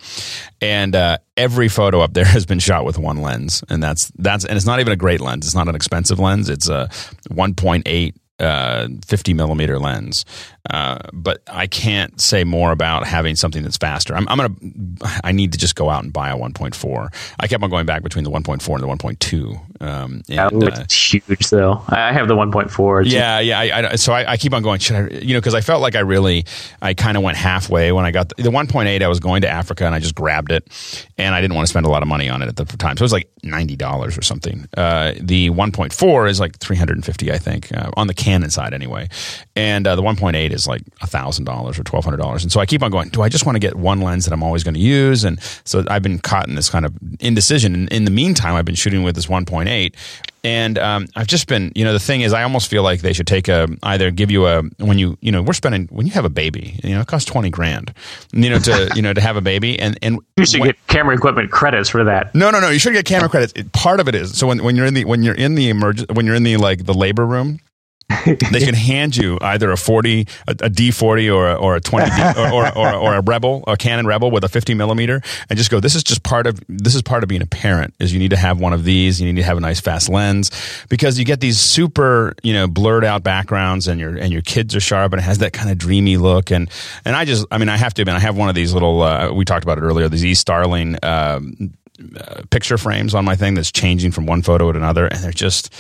[0.62, 3.64] And uh, every photo up there has been shot with one lens.
[3.70, 5.46] And that's, that's, and it's not even a great lens.
[5.46, 6.50] It's not an expensive lens.
[6.50, 6.90] It's a
[7.30, 10.26] 1.8 uh, 50 millimeter lens.
[10.70, 14.16] Uh, but I can't say more about having something that's faster.
[14.16, 14.54] I'm, I'm gonna.
[15.24, 17.14] I need to just go out and buy a 1.4.
[17.40, 19.82] I kept on going back between the 1.4 and the 1.2.
[19.82, 21.84] Um, That and, uh, huge, though.
[21.90, 23.02] I I have the 1.4.
[23.02, 23.60] It's- yeah, yeah.
[23.60, 24.80] I, I, so I, I keep on going.
[24.80, 25.16] Should I?
[25.18, 26.46] You know, because I felt like I really,
[26.82, 29.02] I kind of went halfway when I got the, the 1.8.
[29.02, 30.68] I was going to Africa and I just grabbed it,
[31.18, 32.98] and I didn't want to spend a lot of money on it at the time.
[32.98, 34.68] So it was like ninety dollars or something.
[34.78, 39.10] Uh, the 1.4 is like 350, I think, uh, on the Canon side anyway,
[39.56, 42.44] and uh, the 1.8 is like thousand dollars or twelve hundred dollars.
[42.44, 43.10] And so I keep on going.
[43.10, 45.24] Do I just want to get one lens that I'm always going to use?
[45.24, 47.76] And so I've been caught in this kind of indecision.
[47.76, 49.94] And in the meantime, I've been shooting with this 1.8
[50.44, 53.14] and um, I've just been, you know, the thing is, I almost feel like they
[53.14, 56.14] should take a either give you a when you, you know, we're spending when you
[56.14, 57.94] have a baby, you know, it costs twenty grand,
[58.34, 60.88] you know, to you know to have a baby, and and You should when- get
[60.88, 62.34] camera equipment credits for that.
[62.34, 62.70] no, no, no.
[62.70, 63.54] You should get camera credits.
[63.56, 65.70] It- part of it is so when, when you're in the when you're in the
[65.72, 67.60] emerg- when you're in the like the labor room,
[68.26, 71.82] they can hand you either a forty, a, a D forty, or a, or a
[71.82, 75.22] twenty, D, or, or, or, or a Rebel, a Canon Rebel with a fifty millimeter,
[75.50, 75.80] and just go.
[75.80, 77.94] This is just part of this is part of being a parent.
[78.00, 79.20] Is you need to have one of these.
[79.22, 80.52] You need to have a nice fast lens
[80.90, 84.76] because you get these super you know blurred out backgrounds, and your and your kids
[84.76, 86.52] are sharp, and it has that kind of dreamy look.
[86.52, 86.70] And
[87.06, 89.02] and I just I mean I have to admit I have one of these little
[89.02, 90.10] uh, we talked about it earlier.
[90.10, 90.98] These E Starling.
[91.04, 91.74] Um,
[92.20, 95.32] uh, picture frames on my thing that's changing from one photo to another, and they're
[95.32, 95.72] just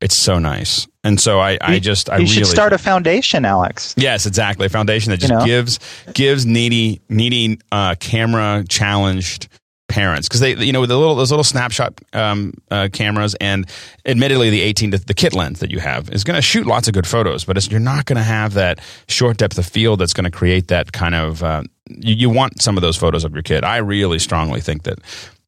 [0.00, 0.86] it's so nice.
[1.04, 3.94] And so I, I just I you really should start a foundation, Alex.
[3.96, 5.44] yes, exactly a foundation that just You know?
[5.44, 5.78] gives
[6.12, 9.48] gives needy needy uh, camera challenged
[9.88, 13.66] parents because they you know with the little those little snapshot um, uh, cameras and
[14.04, 16.88] admittedly the 18 to the kit lens that you have is going to shoot lots
[16.88, 20.00] of good photos but it's, you're not going to have that short depth of field
[20.00, 23.22] that's going to create that kind of uh, you, you want some of those photos
[23.22, 24.98] of your kid i really strongly think that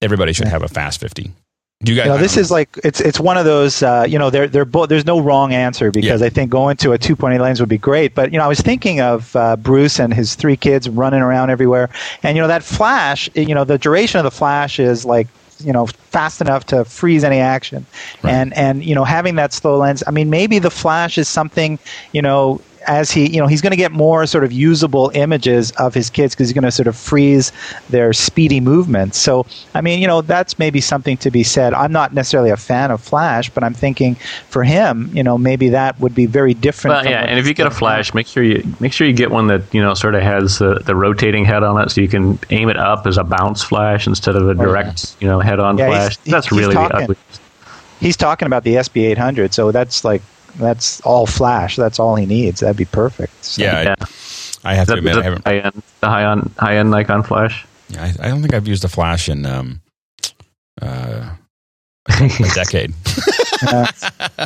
[0.01, 1.31] everybody should have a fast 50 do
[1.85, 3.83] you guys You know, this is like it's it's one of those.
[3.85, 4.89] Uh, you know, they're they're both.
[4.89, 6.27] There's no wrong answer because Yeah.
[6.27, 8.15] I think going to a 2.8 lens would be great.
[8.17, 11.51] But you know, I was thinking of uh, Bruce and his three kids running around
[11.51, 11.89] everywhere,
[12.25, 13.31] and you know that flash.
[13.35, 15.29] You know, the duration of the flash is like
[15.61, 17.87] you know fast enough to freeze any action,
[18.23, 18.35] Right.
[18.35, 20.03] and and you know having that slow lens.
[20.05, 21.79] I mean, maybe the flash is something
[22.13, 22.61] you know.
[22.89, 26.09] As he, you know, he's going to get more sort of usable images of his
[26.11, 27.53] kids because he's going to sort of freeze
[27.91, 29.19] their speedy movements.
[29.19, 31.75] So, I mean, you know, that's maybe something to be said.
[31.75, 34.15] I'm not necessarily a fan of Flash, but I'm thinking
[34.49, 36.97] for him, you know, maybe that would be very different.
[36.97, 39.31] Well, yeah, and if you get a flash, make sure you make sure you get
[39.31, 42.09] one that you know sort of has the, the rotating head on it, so you
[42.09, 45.61] can aim it up as a bounce flash instead of a direct you know head
[45.61, 46.17] on Yeah, flash.
[46.19, 46.97] That's he's really talking.
[46.97, 47.17] the ugly.
[48.01, 50.23] he's talking about the SB 800, so that's like
[50.59, 51.77] that's all Flash.
[51.77, 52.61] That's all he needs.
[52.61, 53.45] That'd be perfect.
[53.45, 53.95] So- yeah, Yeah.
[54.65, 56.53] I, I have Is to that, admit is I haven't high end, the high on
[56.59, 57.65] high end Nikon flash.
[57.89, 59.81] Yeah, I, I don't think I've used a flash in um,
[62.21, 62.95] a decade.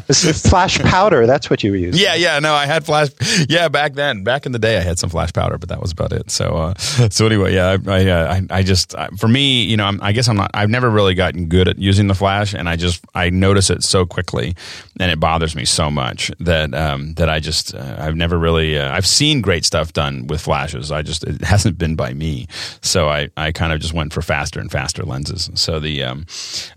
[0.07, 1.27] This is flash powder.
[1.27, 2.03] That's what you were using.
[2.03, 3.09] yeah, yeah, no, I had flash.
[3.49, 5.93] Yeah, back then, back in the day, I had some flash powder, but that was
[5.93, 6.31] about it.
[6.31, 9.85] So, uh, so anyway, yeah, I, I, uh, I, just, I, for me, you know,
[9.85, 10.51] I'm, I guess I'm not.
[10.55, 13.83] I've never really gotten good at using the flash, and I just, I notice it
[13.83, 14.55] so quickly,
[14.99, 18.79] and it bothers me so much that, um, that I just, uh, I've never really,
[18.79, 20.91] uh, I've seen great stuff done with flashes.
[20.91, 22.47] I just, it hasn't been by me.
[22.81, 25.51] So I, I kind of just went for faster and faster lenses.
[25.55, 26.27] So the, um,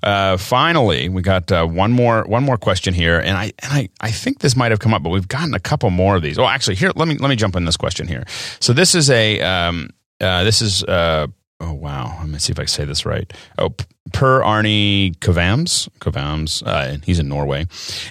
[0.03, 0.37] uh,
[0.85, 4.11] finally, we got uh, one more, one more question here, and I, and I, I
[4.11, 6.37] think this might have come up, but we've gotten a couple more of these.
[6.37, 8.25] Oh, actually, here, let me, let me jump in this question here.
[8.59, 9.89] So this is a, um,
[10.21, 11.27] uh, this is, uh,
[11.59, 13.31] oh wow, let me see if I can say this right.
[13.57, 13.73] Oh,
[14.13, 17.65] Per Arnie Kovams, Kovams, uh, and he's in Norway,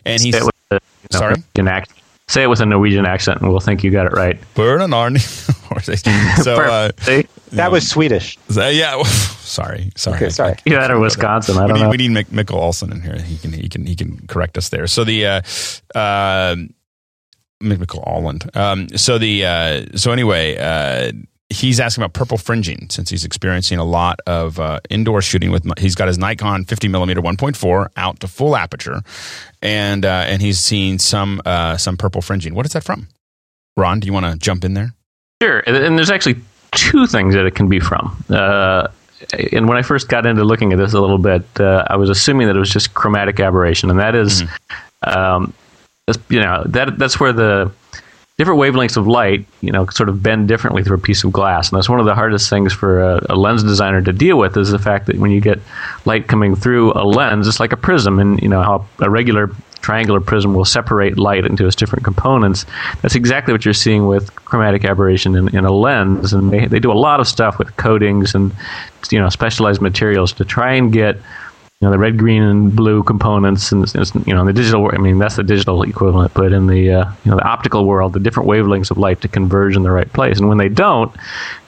[0.04, 0.80] and he's it with a, you
[1.12, 1.36] know, Sorry?
[1.58, 1.98] Accent.
[2.28, 4.40] Say it with a Norwegian accent, and we'll think you got it right.
[4.54, 5.20] Per Arnie.
[6.42, 7.26] so, uh, See?
[7.52, 8.38] That was Swedish.
[8.48, 10.56] so, yeah, sorry, sorry, Okay, sorry.
[10.64, 11.58] You had a Wisconsin.
[11.58, 11.90] I we don't need, know.
[11.90, 13.18] we need Mick, Mikkel Olsen in here.
[13.18, 14.86] He can he can he can correct us there.
[14.86, 15.42] So the uh,
[15.94, 16.56] uh,
[17.62, 18.54] Mikkel Alland.
[18.56, 21.12] Um, so the uh, so anyway, uh,
[21.48, 25.66] he's asking about purple fringing since he's experiencing a lot of uh, indoor shooting with.
[25.78, 29.02] He's got his Nikon 50 millimeter 1.4 out to full aperture,
[29.62, 32.54] and uh, and he's seen some uh, some purple fringing.
[32.54, 33.08] What is that from?
[33.76, 34.94] Ron, do you want to jump in there?
[35.42, 36.36] Sure, and there's actually
[36.72, 38.16] two things that it can be from.
[38.30, 38.88] Uh,
[39.52, 42.10] and when I first got into looking at this a little bit, uh, I was
[42.10, 44.42] assuming that it was just chromatic aberration, and that is,
[45.02, 45.52] um,
[46.06, 47.72] that's, you know, that that's where the
[48.36, 51.70] different wavelengths of light, you know, sort of bend differently through a piece of glass,
[51.70, 54.56] and that's one of the hardest things for a, a lens designer to deal with
[54.56, 55.60] is the fact that when you get
[56.04, 59.50] light coming through a lens, it's like a prism, and you know how a regular
[59.82, 62.64] triangular prism will separate light into its different components.
[63.02, 66.80] That's exactly what you're seeing with chromatic aberration in, in a lens, and they, they
[66.80, 68.52] do a lot of stuff with coatings and
[69.12, 71.18] you know specialized materials to try and get
[71.80, 73.84] you know the red, green, and blue components, and
[74.26, 74.88] you know in the digital.
[74.92, 78.12] I mean that's the digital equivalent, but in the uh, you know the optical world,
[78.12, 80.38] the different wavelengths of light to converge in the right place.
[80.38, 81.12] And when they don't,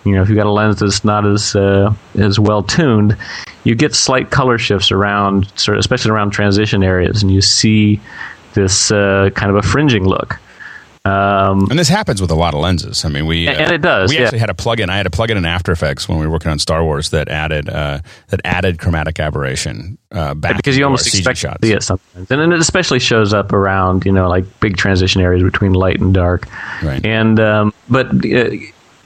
[0.05, 3.17] you know if you've got a lens that's not as uh, as well tuned,
[3.65, 8.01] you get slight color shifts around, sort of, especially around transition areas, and you see
[8.55, 10.39] this uh, kind of a fringing look.
[11.07, 13.05] Um, and this happens with a lot of lenses.
[13.05, 14.11] I mean, we uh, and it does.
[14.11, 14.25] We yeah.
[14.25, 14.89] actually had a plugin.
[14.89, 17.29] I had a plugin in After Effects when we were working on Star Wars that
[17.29, 21.61] added uh, that added chromatic aberration uh, back because you almost expect shots.
[21.61, 25.21] to see it sometimes, and it especially shows up around you know like big transition
[25.21, 26.49] areas between light and dark.
[26.83, 27.05] Right.
[27.07, 28.51] And um, but uh,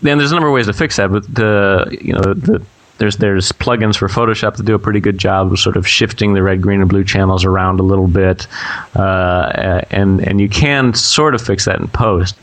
[0.03, 1.13] then there's a number of ways to fix that.
[1.13, 2.65] But the you know the
[3.01, 6.35] there's there's plugins for Photoshop that do a pretty good job of sort of shifting
[6.35, 8.47] the red, green, and blue channels around a little bit,
[8.95, 12.37] uh, and and you can sort of fix that in post.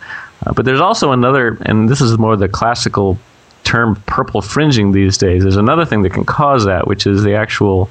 [0.46, 3.18] Uh, but there's also another, and this is more the classical
[3.64, 5.44] term purple fringing these days.
[5.44, 7.88] There's another thing that can cause that, which is the actual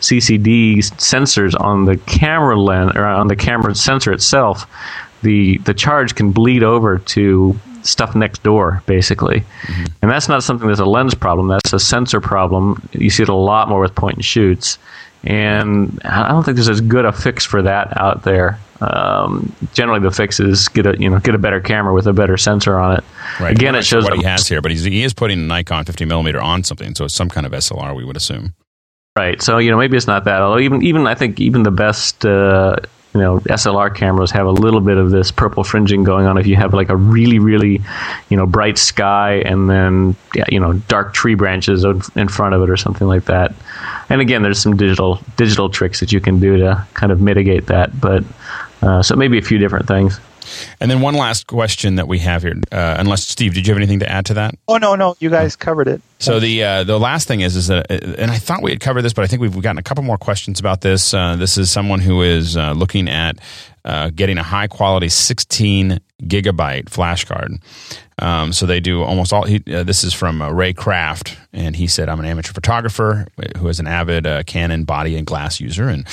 [0.00, 4.66] CCD sensors on the camera lens or on the camera sensor itself.
[5.22, 9.40] The the charge can bleed over to stuff next door, basically.
[9.40, 9.84] Mm-hmm.
[10.02, 12.86] And that's not something that's a lens problem, that's a sensor problem.
[12.92, 14.78] You see it a lot more with point and shoots.
[15.22, 18.58] And I don't think there's as good a fix for that out there.
[18.80, 22.14] Um, generally, the fix is get a you know get a better camera with a
[22.14, 23.04] better sensor on it.
[23.38, 23.54] Right.
[23.54, 26.06] Again, it shows what he has here, but he's, he is putting a Nikon 50
[26.06, 28.54] millimeter on something, so it's some kind of SLR, we would assume.
[29.16, 29.42] Right.
[29.42, 30.40] So you know maybe it's not that.
[30.40, 32.76] Although even even I think even the best uh,
[33.14, 36.46] you know SLR cameras have a little bit of this purple fringing going on if
[36.46, 37.80] you have like a really really
[38.28, 42.62] you know bright sky and then yeah, you know dark tree branches in front of
[42.62, 43.52] it or something like that.
[44.08, 47.66] And again, there's some digital digital tricks that you can do to kind of mitigate
[47.66, 48.24] that, but
[48.82, 50.20] uh, so maybe a few different things.
[50.80, 53.78] And then one last question that we have here, uh, unless Steve, did you have
[53.78, 54.54] anything to add to that?
[54.68, 56.02] Oh no, no, you guys covered it.
[56.18, 58.80] So the uh, the last thing is is that, uh, and I thought we had
[58.80, 61.14] covered this, but I think we've gotten a couple more questions about this.
[61.14, 63.38] Uh, this is someone who is uh, looking at
[63.84, 67.58] uh, getting a high quality 16 gigabyte flash card.
[68.20, 69.44] Um, so they do almost all.
[69.44, 73.26] He, uh, this is from uh, Ray Craft, and he said, "I'm an amateur photographer
[73.56, 76.06] who is an avid uh, Canon body and glass user, and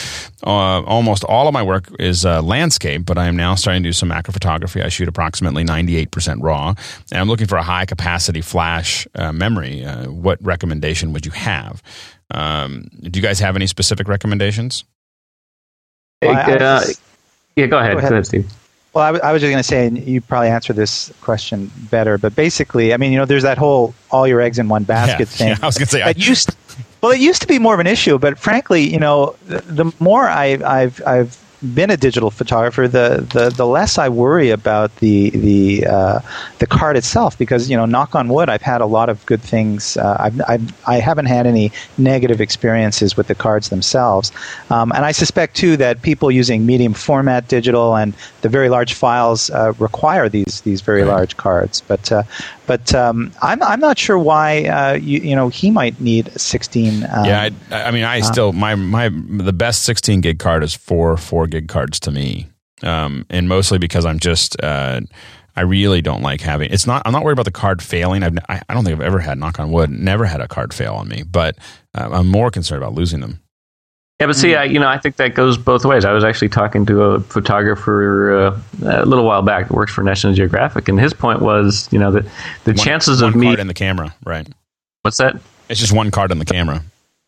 [0.45, 3.05] uh, almost all of my work is uh, landscape.
[3.05, 4.81] But I am now starting to do some macro photography.
[4.81, 6.73] I shoot approximately 98% raw,
[7.11, 9.83] and I'm looking for a high capacity flash uh, memory.
[9.83, 11.83] what recommendation would you have?
[12.31, 14.85] Um, do you guys have any specific recommendations?
[16.21, 16.83] Well, I,
[17.57, 17.93] yeah, go ahead.
[17.93, 18.66] Go ahead, go ahead Steve.
[18.97, 21.69] Well, I, w- I was just going to say, and you probably answer this question
[21.91, 24.85] better, but basically, I mean, you know, there's that whole all your eggs in one
[24.85, 25.47] basket yeah, thing.
[25.49, 26.55] Yeah, I was going to say, I, used,
[27.03, 29.93] well, it used to be more of an issue, but frankly, you know, the, the
[29.99, 31.37] more I, I've, I've
[31.73, 36.19] been a digital photographer, the, the, the less I worry about the the uh,
[36.59, 39.41] the card itself because you know, knock on wood, I've had a lot of good
[39.41, 39.97] things.
[39.97, 44.31] Uh, I've, I've I haven't had any negative experiences with the cards themselves,
[44.69, 48.93] um, and I suspect too that people using medium format digital and the very large
[48.93, 51.09] files uh, require these these very right.
[51.09, 51.81] large cards.
[51.87, 52.23] But uh,
[52.67, 57.03] but um, I'm I'm not sure why uh, you you know he might need 16.
[57.03, 60.75] Um, yeah, I, I, mean, I still my my the best 16 gig card is
[60.75, 62.47] four four gig cards to me,
[62.83, 64.61] um, and mostly because I'm just.
[64.61, 65.01] Uh,
[65.55, 66.71] I really don't like having.
[66.71, 67.01] It's not.
[67.03, 68.21] I'm not worried about the card failing.
[68.21, 69.39] I've, I, I don't think I've ever had.
[69.39, 69.89] Knock on wood.
[69.89, 71.23] Never had a card fail on me.
[71.23, 71.57] But
[71.95, 73.41] uh, I'm more concerned about losing them.
[74.19, 76.03] Yeah, but see, I, you know, I think that goes both ways.
[76.03, 80.03] I was actually talking to a photographer uh, a little while back that works for
[80.03, 82.25] National Geographic, and his point was, you know, that
[82.63, 84.47] the one, chances one of me card in the camera, right?
[85.03, 85.39] What's that?
[85.69, 86.81] It's just one card in the camera.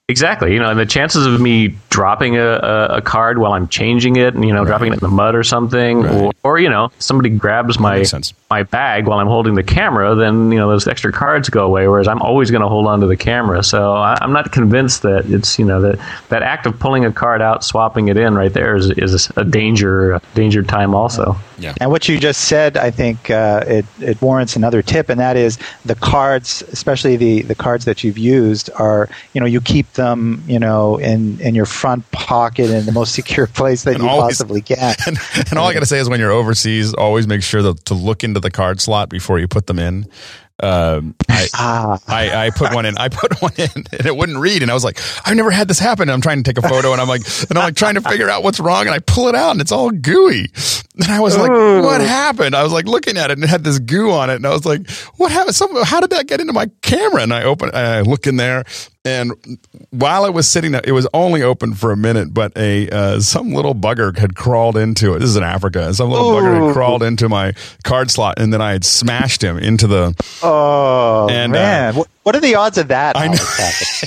[0.09, 0.53] Exactly.
[0.53, 4.15] You know, and the chances of me dropping a, a, a, card while I'm changing
[4.15, 4.67] it and, you know, right.
[4.67, 6.15] dropping it in the mud or something, right.
[6.15, 8.03] or, or, you know, somebody grabs my
[8.49, 11.87] my bag while I'm holding the camera, then, you know, those extra cards go away,
[11.87, 13.61] whereas I'm always going to hold on to the camera.
[13.63, 15.99] So I, am not convinced that it's, you know, that,
[16.29, 19.45] that act of pulling a card out, swapping it in right there is, is a
[19.45, 21.35] danger, a danger time also.
[21.59, 21.75] Yeah.
[21.79, 25.37] And what you just said, I think uh, it, it warrants another tip, and that
[25.37, 29.91] is the cards, especially the, the cards that you've used, are, you know, you keep
[29.99, 34.03] them, you know, in, in your front pocket in the most secure place that and
[34.03, 34.95] you always, possibly can.
[35.07, 35.17] And,
[35.49, 37.93] and all I got to say is when you're overseas, always make sure to, to
[37.93, 40.07] look into the card slot before you put them in.
[40.61, 41.99] Um, I, ah.
[42.07, 42.97] I, I put one in.
[42.97, 44.61] I put one in, and it wouldn't read.
[44.61, 46.03] And I was like, I've never had this happen.
[46.03, 48.01] And I'm trying to take a photo, and I'm like, and I'm like trying to
[48.01, 50.51] figure out what's wrong, and I pull it out, and it's all gooey.
[50.95, 51.81] And I was like, Ooh.
[51.81, 52.55] what happened?
[52.55, 54.49] I was like looking at it, and it had this goo on it, and I
[54.49, 55.55] was like, what happened?
[55.55, 57.21] Some, how did that get into my camera?
[57.21, 58.65] And I open, I look in there,
[59.09, 62.89] and while it was sitting there, it was only open for a minute, but a
[62.89, 65.19] uh, some little bugger had crawled into it.
[65.19, 65.93] This is in Africa.
[65.93, 66.35] Some little Ooh.
[66.35, 67.53] bugger had crawled into my
[67.83, 70.15] card slot, and then I had smashed him into the.
[70.43, 71.93] Oh and, man!
[71.93, 73.17] Uh, what, what are the odds of that?
[73.17, 73.33] I know.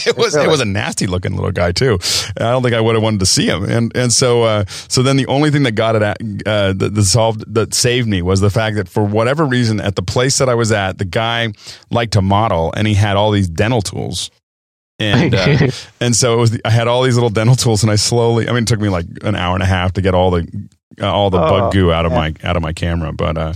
[0.07, 0.47] it was really?
[0.47, 1.99] it was a nasty looking little guy too.
[2.37, 3.65] I don't think I would have wanted to see him.
[3.65, 6.95] And and so uh, so then the only thing that got it at, uh, that,
[6.95, 10.39] that solved that saved me was the fact that for whatever reason at the place
[10.39, 11.53] that I was at, the guy
[11.91, 14.31] liked to model and he had all these dental tools
[15.03, 16.61] and uh, and so it was.
[16.65, 18.49] I had all these little dental tools, and I slowly.
[18.49, 20.47] I mean, it took me like an hour and a half to get all the
[21.01, 22.19] all the oh, bug goo out of yeah.
[22.19, 23.13] my out of my camera.
[23.13, 23.55] But uh,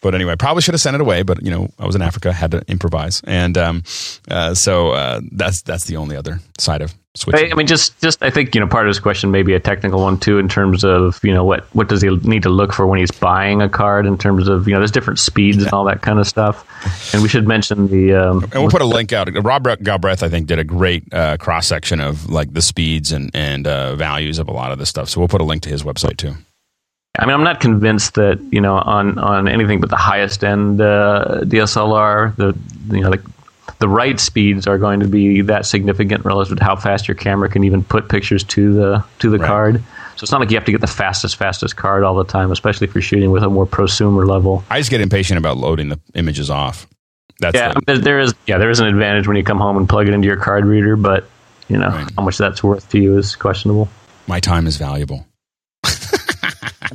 [0.00, 1.22] but anyway, probably should have sent it away.
[1.22, 3.82] But you know, I was in Africa, had to improvise, and um,
[4.28, 7.52] uh, so uh, that's that's the only other side of switching.
[7.52, 9.60] I mean, just just I think you know part of his question may be a
[9.60, 12.72] technical one too, in terms of you know what what does he need to look
[12.72, 15.72] for when he's buying a card, in terms of you know there's different speeds and
[15.72, 17.14] all that kind of stuff.
[17.14, 19.28] And we should mention the um, and we'll put a link out.
[19.42, 23.30] Rob Galbraith, I think, did a great uh, cross section of like the speeds and
[23.34, 25.08] and uh, values of a lot of this stuff.
[25.08, 26.34] So we'll put a link to his website too.
[27.16, 30.80] I mean, I'm not convinced that you know on on anything but the highest end
[30.80, 32.58] uh, DSLR, the
[32.94, 33.22] you know like
[33.78, 37.48] the write speeds are going to be that significant relative to how fast your camera
[37.48, 39.46] can even put pictures to the to the right.
[39.46, 39.82] card.
[40.16, 42.52] So it's not like you have to get the fastest, fastest card all the time,
[42.52, 44.62] especially if you're shooting with a more prosumer level.
[44.70, 46.86] I just get impatient about loading the images off.
[47.40, 49.88] That's yeah, the, there is yeah there is an advantage when you come home and
[49.88, 51.28] plug it into your card reader, but
[51.68, 52.10] you know right.
[52.16, 53.88] how much that's worth to you is questionable.
[54.26, 55.26] My time is valuable.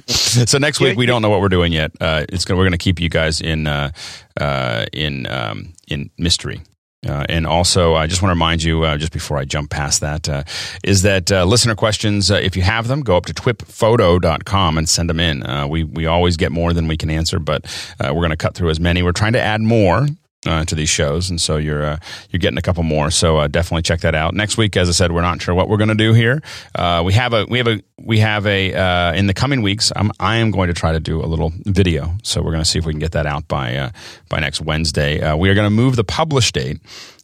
[0.07, 1.91] So next week we don't know what we're doing yet.
[1.99, 3.91] Uh, it's gonna, we're going to keep you guys in uh,
[4.39, 6.61] uh, in um, in mystery.
[7.07, 10.01] Uh, and also, I just want to remind you, uh, just before I jump past
[10.01, 10.43] that, uh,
[10.83, 14.89] is that uh, listener questions, uh, if you have them, go up to twipphoto.com and
[14.89, 15.45] send them in.
[15.45, 17.65] Uh, we, we always get more than we can answer, but
[18.01, 19.01] we're going to cut through as many.
[19.01, 20.07] We're trying to add more
[20.45, 21.97] uh, to these shows, and so you're uh,
[22.29, 23.11] you're getting a couple more.
[23.11, 24.33] So uh, definitely check that out.
[24.33, 26.41] Next week, as I said, we're not sure what we're going to do here.
[26.73, 29.91] Uh, we have a we have a we have a uh, in the coming weeks.
[29.95, 32.15] I'm I am going to try to do a little video.
[32.23, 33.89] So we're going to see if we can get that out by uh,
[34.29, 35.17] by next Wednesday.
[35.35, 36.79] we are going to move the publish date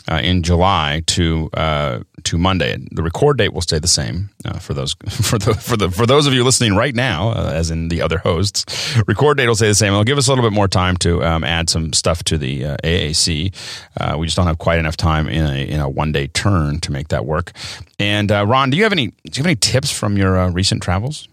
[0.10, 2.78] uh, in July to uh, to Monday.
[2.92, 6.06] The record date will stay the same uh, for those for the for the for
[6.06, 8.66] those of you listening right now, uh, as in the other hosts.
[9.08, 9.94] Record date will stay the same.
[9.94, 12.66] It'll give us a little bit more time to um, add some stuff to the
[12.66, 13.54] uh, AAC.
[14.00, 16.80] Uh, we just don't have quite enough time in a in a one day turn
[16.82, 17.52] to make that work.
[18.00, 21.28] And Ron, do you have any do you have any tips from your recent travels?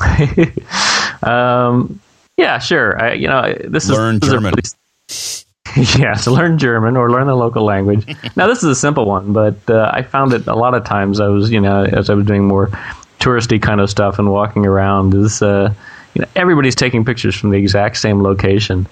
[1.22, 2.00] um,
[2.36, 3.00] yeah, sure.
[3.00, 4.54] I, you know, this learn is German.
[5.98, 8.06] yeah, to learn German or learn the local language.
[8.36, 11.20] now, this is a simple one, but uh, I found it a lot of times.
[11.20, 12.68] I was, you know, as I was doing more
[13.20, 15.72] touristy kind of stuff and walking around, is uh,
[16.14, 18.86] you know, everybody's taking pictures from the exact same location.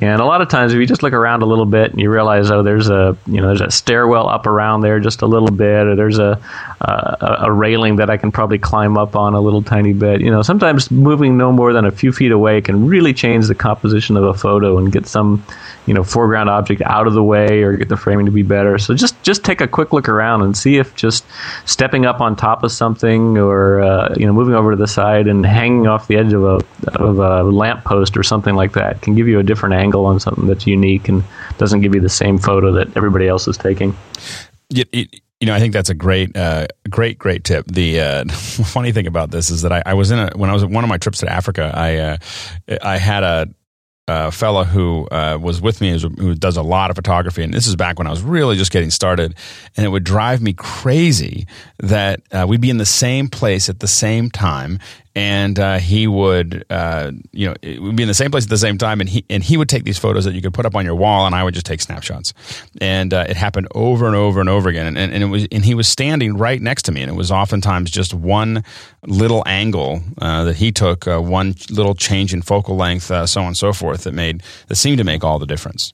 [0.00, 2.10] And a lot of times, if you just look around a little bit and you
[2.10, 5.50] realize, oh, there's a you know there's a stairwell up around there just a little
[5.50, 6.40] bit, or there's a,
[6.80, 10.20] a railing that I can probably climb up on a little tiny bit.
[10.20, 13.54] You know, sometimes moving no more than a few feet away can really change the
[13.54, 15.44] composition of a photo and get some
[15.86, 18.78] you know foreground object out of the way or get the framing to be better.
[18.78, 21.24] So just just take a quick look around and see if just
[21.64, 25.26] stepping up on top of something or uh, you know moving over to the side
[25.26, 29.02] and hanging off the edge of a of a lamp post or something like that
[29.02, 31.24] can give you a different angle on something that's unique and
[31.58, 33.96] doesn't give you the same photo that everybody else is taking.
[34.70, 37.66] You know, I think that's a great, uh, great, great tip.
[37.66, 40.52] The uh, funny thing about this is that I, I, was in a when I
[40.52, 41.72] was one of my trips to Africa.
[41.74, 42.16] I uh,
[42.82, 43.48] I had a
[44.10, 47.68] uh, fella who uh, was with me who does a lot of photography, and this
[47.68, 49.36] is back when I was really just getting started,
[49.76, 51.46] and it would drive me crazy
[51.78, 54.80] that uh, we'd be in the same place at the same time,
[55.14, 58.58] and uh, he would, uh, you know, we'd be in the same place at the
[58.58, 60.76] same time, and he and he would take these photos that you could put up
[60.76, 62.32] on your wall, and I would just take snapshots,
[62.80, 65.48] and uh, it happened over and over and over again, and, and, and, it was,
[65.50, 68.62] and he was standing right next to me, and it was oftentimes just one
[69.06, 73.40] little angle uh, that he took, uh, one little change in focal length, uh, so
[73.40, 75.92] on and so forth, that made that seemed to make all the difference.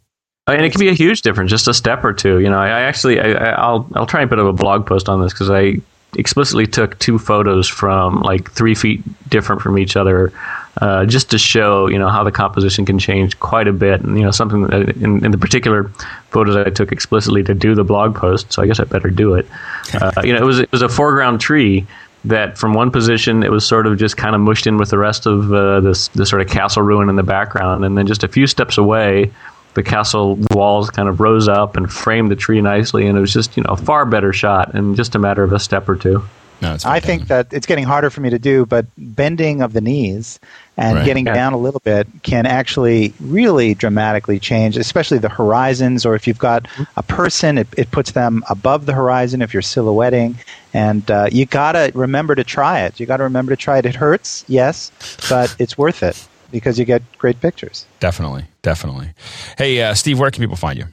[0.48, 2.38] And it can be a huge difference, just a step or two.
[2.38, 5.08] You know, I, I actually, I, will I'll try and put up a blog post
[5.08, 5.80] on this because I
[6.16, 10.32] explicitly took two photos from like three feet different from each other,
[10.80, 14.00] uh, just to show you know how the composition can change quite a bit.
[14.00, 15.84] And you know something that in, in the particular
[16.30, 19.34] photos I took explicitly to do the blog post, so I guess I better do
[19.34, 19.46] it.
[19.94, 21.86] Uh, you know, it was it was a foreground tree
[22.24, 24.98] that from one position it was sort of just kind of mushed in with the
[24.98, 28.24] rest of uh, this this sort of castle ruin in the background, and then just
[28.24, 29.30] a few steps away
[29.76, 33.32] the castle walls kind of rose up and framed the tree nicely, and it was
[33.32, 35.94] just you know a far better shot in just a matter of a step or
[35.94, 36.24] two.
[36.62, 39.82] No, I think that it's getting harder for me to do, but bending of the
[39.82, 40.40] knees
[40.78, 41.04] and right.
[41.04, 41.34] getting yeah.
[41.34, 46.06] down a little bit can actually really dramatically change, especially the horizons.
[46.06, 46.66] Or if you've got
[46.96, 50.36] a person, it, it puts them above the horizon if you're silhouetting.
[50.72, 52.98] And uh, you got to remember to try it.
[52.98, 53.84] You got to remember to try it.
[53.84, 54.90] It hurts, yes,
[55.28, 56.26] but it's worth it
[56.56, 57.86] because you get great pictures.
[58.00, 59.10] Definitely, definitely.
[59.58, 60.86] Hey, uh, Steve, where can people find you?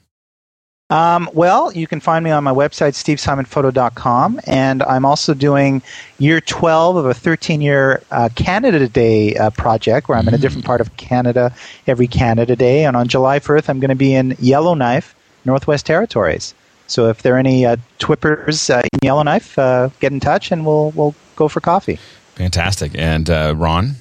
[0.89, 5.82] Um, well, you can find me on my website, stevesimonphoto.com, and I'm also doing
[6.20, 10.38] year 12 of a 13 year uh, Canada Day uh, project where I'm in a
[10.38, 11.51] different part of Canada
[11.88, 12.86] every Canada Day.
[12.86, 16.53] And on July 1st, I'm going to be in Yellowknife, Northwest Territories.
[16.86, 20.64] So if there are any uh, Twippers uh, in Yellowknife, uh, get in touch and
[20.64, 21.97] we'll, we'll go for coffee.
[22.36, 22.91] Fantastic.
[22.95, 23.95] And uh, Ron?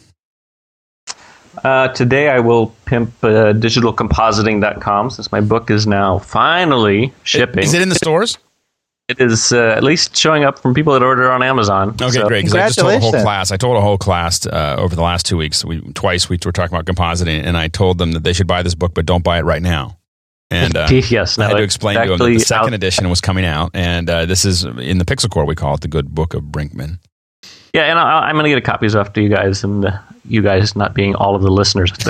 [1.64, 7.62] Uh, today I will pimp uh, digitalcompositing.com since my book is now finally shipping.
[7.62, 8.38] Is it in the stores?
[9.08, 11.90] It is uh, at least showing up from people that order on Amazon.
[11.90, 12.44] Okay, So- great.
[12.44, 13.50] Because I just told a whole class.
[13.50, 15.64] I told a whole class uh, over the last two weeks.
[15.64, 18.62] We twice we were talking about compositing, and I told them that they should buy
[18.62, 19.98] this book, but don't buy it right now.
[20.50, 23.08] And uh, Yes, I had to it's explain to them that the second out- edition
[23.10, 25.44] was coming out, and uh, this is in the Pixel Corps.
[25.46, 26.98] We call it the Good Book of Brinkmann.
[27.72, 29.98] Yeah, and I, I'm going to get a copies off to you guys, and uh,
[30.26, 31.90] you guys not being all of the listeners.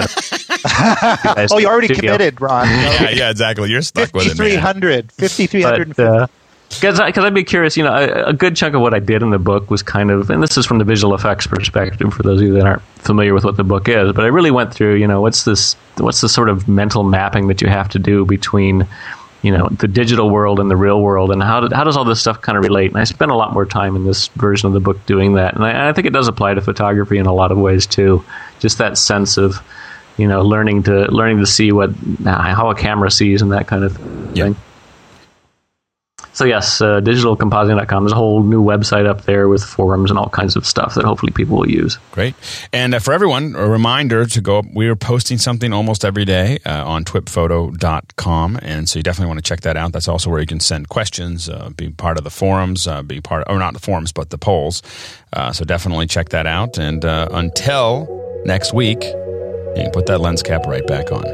[0.65, 2.13] That, you Oh, you're already studio.
[2.13, 2.69] committed, Ron.
[2.71, 3.69] yeah, yeah, exactly.
[3.69, 4.61] You're stuck with it, man.
[4.61, 5.13] 5,300.
[5.13, 5.97] 5,300.
[5.97, 6.31] But
[6.71, 9.31] because I'd be curious, you know, a, a good chunk of what I did in
[9.31, 12.41] the book was kind of, and this is from the visual effects perspective for those
[12.41, 14.13] of you that aren't familiar with what the book is.
[14.13, 17.49] But I really went through, you know, what's this, what's the sort of mental mapping
[17.49, 18.87] that you have to do between,
[19.43, 22.05] you know, the digital world and the real world, and how do, how does all
[22.05, 22.91] this stuff kind of relate?
[22.93, 25.55] And I spent a lot more time in this version of the book doing that,
[25.55, 27.87] and I, and I think it does apply to photography in a lot of ways
[27.87, 28.25] too.
[28.61, 29.57] Just that sense of,
[30.17, 31.91] you know, learning to learning to see what
[32.25, 33.99] how a camera sees and that kind of
[34.35, 34.45] Yeah.
[34.45, 34.57] thing.
[36.35, 38.05] So yes, uh, digitalcompositing.com.
[38.05, 41.05] There's a whole new website up there with forums and all kinds of stuff that
[41.05, 41.99] hopefully people will use.
[42.11, 42.35] Great.
[42.73, 44.67] And uh, for everyone, a reminder to go up.
[44.75, 48.59] We are posting something almost every day uh, on twipphoto.com.
[48.63, 49.93] And so you definitely want to check that out.
[49.93, 53.21] That's also where you can send questions, uh, be part of the forums, uh, be
[53.21, 54.83] part, or not the forums, but the polls.
[55.33, 56.79] Uh, so definitely check that out.
[56.79, 61.25] And uh, until next week, you can put that lens cap right back on.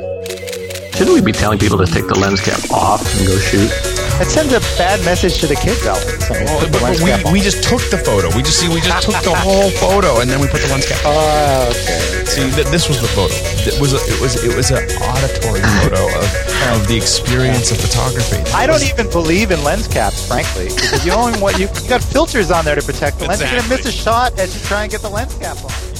[0.94, 3.97] Shouldn't we be telling people to take the lens cap off and go shoot?
[4.21, 6.29] It sends a bad message to the kids, Alex.
[6.31, 8.35] I mean, put the lens cap we just took the photo.
[8.35, 10.87] We just see, we just took the whole photo and then we put the lens
[10.87, 11.14] cap on.
[11.14, 12.25] Oh, okay.
[12.27, 13.33] See, th- this was the photo.
[13.62, 16.27] It was a, it was it was an auditory photo of,
[16.75, 18.43] of the experience of photography.
[18.51, 22.03] I don't even believe in lens caps, frankly, because you only what you, you got
[22.03, 23.41] filters on there to protect the lens.
[23.41, 25.97] You're gonna miss a shot as you try and get the lens cap on.